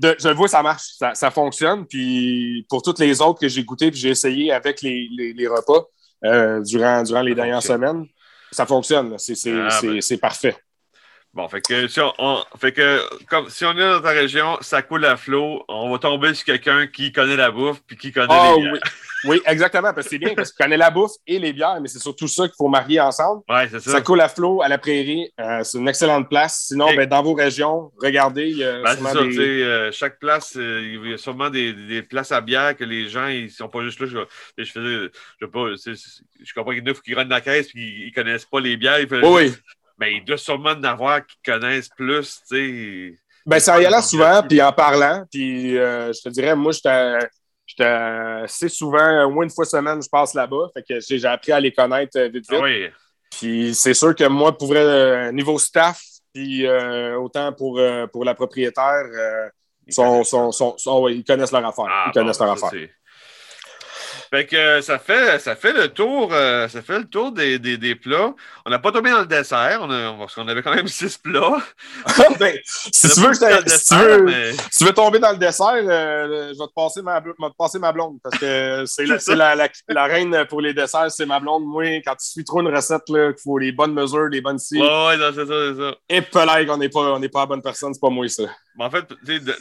[0.02, 0.84] je le vois, ça marche.
[1.14, 1.86] Ça, fonctionne.
[1.86, 5.86] Puis pour toutes les autres que j'ai goûté puis j'ai essayé avec les, les, repas
[6.64, 8.06] durant, durant les dernières semaines,
[8.52, 9.16] ça fonctionne.
[9.16, 10.02] Ah, ben.
[10.02, 10.56] C'est parfait.
[11.36, 14.82] Bon, fait que, si on, fait que comme, si on est dans ta région, ça
[14.82, 18.28] coule à flot, on va tomber sur quelqu'un qui connaît la bouffe puis qui connaît
[18.30, 18.72] ah, les.
[18.72, 18.80] Oui.
[19.26, 21.88] Oui, exactement, parce que c'est bien, parce qu'il connaît la bouffe et les bières, mais
[21.88, 23.42] c'est surtout ça qu'il faut marier ensemble.
[23.50, 23.92] Ouais, c'est ça.
[23.92, 26.66] Ça coule à flot à la prairie, euh, c'est une excellente place.
[26.68, 29.64] Sinon, ben, dans vos régions, regardez, il y a ben, ça, des...
[29.64, 33.08] euh, chaque place, euh, il y a sûrement des, des, places à bière que les
[33.08, 34.08] gens, ils sont pas juste là.
[34.08, 35.12] Je, je faisais,
[35.42, 38.12] je, pas, je comprends qu'il y en a qui rentrent dans la caisse et ils
[38.14, 39.00] connaissent pas les bières.
[39.12, 39.54] oui, oui
[39.98, 43.16] mais il doit sûrement en avoir qui connaissent plus, tu sais.
[43.46, 47.20] Ben, ça y allait souvent, puis en parlant, puis euh, je te dirais, moi, j'étais
[47.80, 51.60] assez souvent, au moins une fois semaine, je passe là-bas, fait que j'ai appris à
[51.60, 52.60] les connaître euh, vite, vite.
[52.60, 52.88] Ah oui.
[53.32, 56.02] Puis c'est sûr que moi, pour vrai, euh, niveau staff,
[56.34, 59.06] puis autant pour, pour la propriétaire,
[59.88, 60.22] ils, sont,
[61.10, 61.86] ils connaissent leur affaire.
[61.90, 62.72] Ah, ils connaissent leur affaire.
[64.36, 67.58] Fait que euh, ça fait, ça fait le tour, euh, ça fait le tour des,
[67.58, 68.34] des, des plats.
[68.66, 71.18] On n'a pas tombé dans le dessert, on a, parce qu'on avait quand même six
[71.18, 71.64] plats.
[72.38, 76.52] ben, si, tu veux, si, tu veux, si, tu veux, tomber dans le dessert, euh,
[76.54, 79.06] je vais te passer ma, te passer ma blonde parce que c'est
[79.36, 81.64] la, la, la, reine pour les desserts, c'est ma blonde.
[81.64, 84.82] Moi, quand tu suis trop une recette, il faut les bonnes mesures, les bonnes cibles.
[84.82, 85.96] Ouais, ouais, c'est ça, c'est ça.
[86.10, 86.40] Et peut
[86.72, 88.44] on n'est pas, pas la bonne personne, c'est pas moi ça.
[88.78, 89.06] en fait,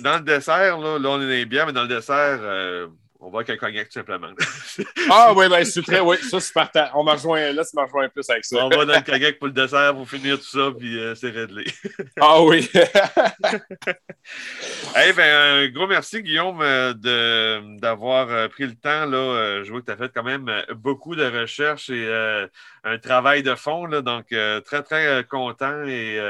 [0.00, 2.40] dans le dessert, là, là, on est bien, mais dans le dessert,
[3.24, 4.28] on va avec un cognac, tout simplement.
[5.10, 6.88] ah oui, ben c'est très, oui, ça c'est partant.
[6.94, 8.66] On m'a rejoint, là, tu m'as rejoint plus avec ça.
[8.66, 11.30] On va dans le cognac pour le dessert, pour finir tout ça, puis euh, c'est
[11.30, 11.64] réglé.
[12.20, 12.68] ah oui.
[14.94, 16.92] hey, ben, un gros merci, Guillaume, euh,
[17.78, 19.06] d'avoir euh, pris le temps.
[19.06, 22.06] Là, je vois que tu as fait quand même beaucoup de recherches et
[22.84, 26.20] un travail de fond, là, donc très, très content et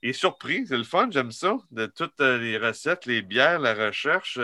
[0.00, 0.64] et surpris.
[0.68, 4.38] C'est le fun, j'aime ça, de toutes les recettes, les bières, la recherche.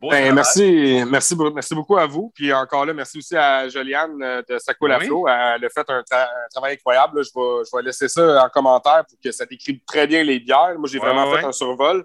[0.00, 2.30] Ben, merci, merci, merci beaucoup à vous.
[2.34, 5.26] Puis encore là, merci aussi à Joliane euh, de Saco la Flow.
[5.26, 6.02] Elle a fait un,
[6.50, 7.24] travail incroyable.
[7.24, 10.38] Je, vais, je, vais, laisser ça en commentaire pour que ça décrit très bien les
[10.38, 10.74] bières.
[10.78, 12.04] Moi, j'ai vraiment fait un survol,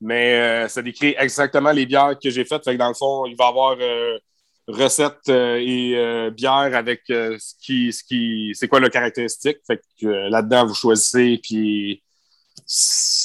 [0.00, 2.64] mais euh, ça décrit exactement les bières que j'ai faites.
[2.64, 4.18] Fait que dans le fond, il va y avoir euh,
[4.66, 9.58] recettes et bières avec ce qui, ce qui, c'est quoi le caractéristique.
[9.66, 11.38] Fait que là-dedans, vous choisissez.
[11.42, 12.02] Puis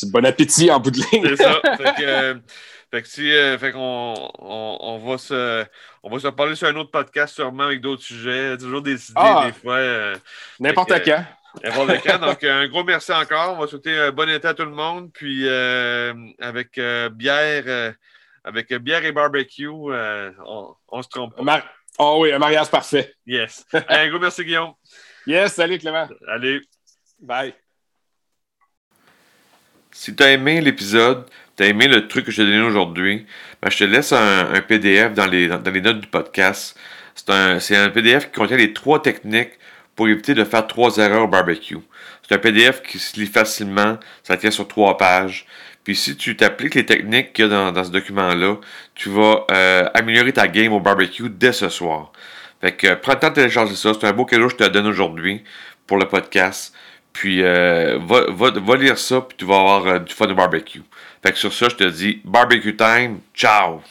[0.08, 1.36] bon appétit en bout de ligne.
[1.36, 1.62] C'est ça.
[1.78, 2.42] Fait que
[3.04, 5.66] si, euh, fait qu'on on, on, va se,
[6.04, 9.14] on va se parler sur un autre podcast sûrement avec d'autres sujets, toujours des idées
[9.16, 9.44] ah!
[9.46, 9.76] des fois.
[9.76, 10.16] Euh,
[10.60, 11.24] n'importe quand.
[11.64, 12.20] N'importe quand.
[12.20, 13.54] Donc, un gros merci encore.
[13.54, 15.12] On va souhaiter un bon été à tout le monde.
[15.14, 16.80] Puis, euh, avec
[17.14, 17.94] bière,
[18.44, 21.64] avec bière et barbecue, on, on se trompe pas.
[21.98, 23.14] Oh oui, un mariage parfait.
[23.26, 23.66] Yes.
[23.88, 24.74] un gros merci, Guillaume.
[25.26, 26.08] Yes, salut Clément.
[26.28, 26.62] Allez.
[27.20, 27.54] Bye.
[29.92, 31.30] Si tu as aimé l'épisode,
[31.62, 33.28] t'as aimé le truc que je t'ai donné aujourd'hui,
[33.62, 36.76] ben, je te laisse un, PDF dans les, dans les, notes du podcast.
[37.14, 39.52] C'est un, un, PDF qui contient les trois techniques
[39.96, 41.78] pour éviter de faire trois erreurs au barbecue.
[42.24, 45.46] C'est un PDF qui se lit facilement, ça tient sur trois pages.
[45.84, 48.56] Puis si tu t'appliques les techniques qu'il y a dans, dans ce document-là,
[48.96, 52.12] tu vas euh, améliorer ta game au barbecue dès ce soir.
[52.60, 53.92] Fait que prends le temps de télécharger ça.
[53.94, 55.44] C'est un beau cadeau que je te donne aujourd'hui
[55.86, 56.74] pour le podcast.
[57.14, 60.34] Puis euh, va, va, va, lire ça, puis tu vas avoir euh, du fun au
[60.34, 60.82] barbecue.
[61.24, 63.20] Fait que sur ça, je te dis barbecue time.
[63.36, 63.82] Ciao!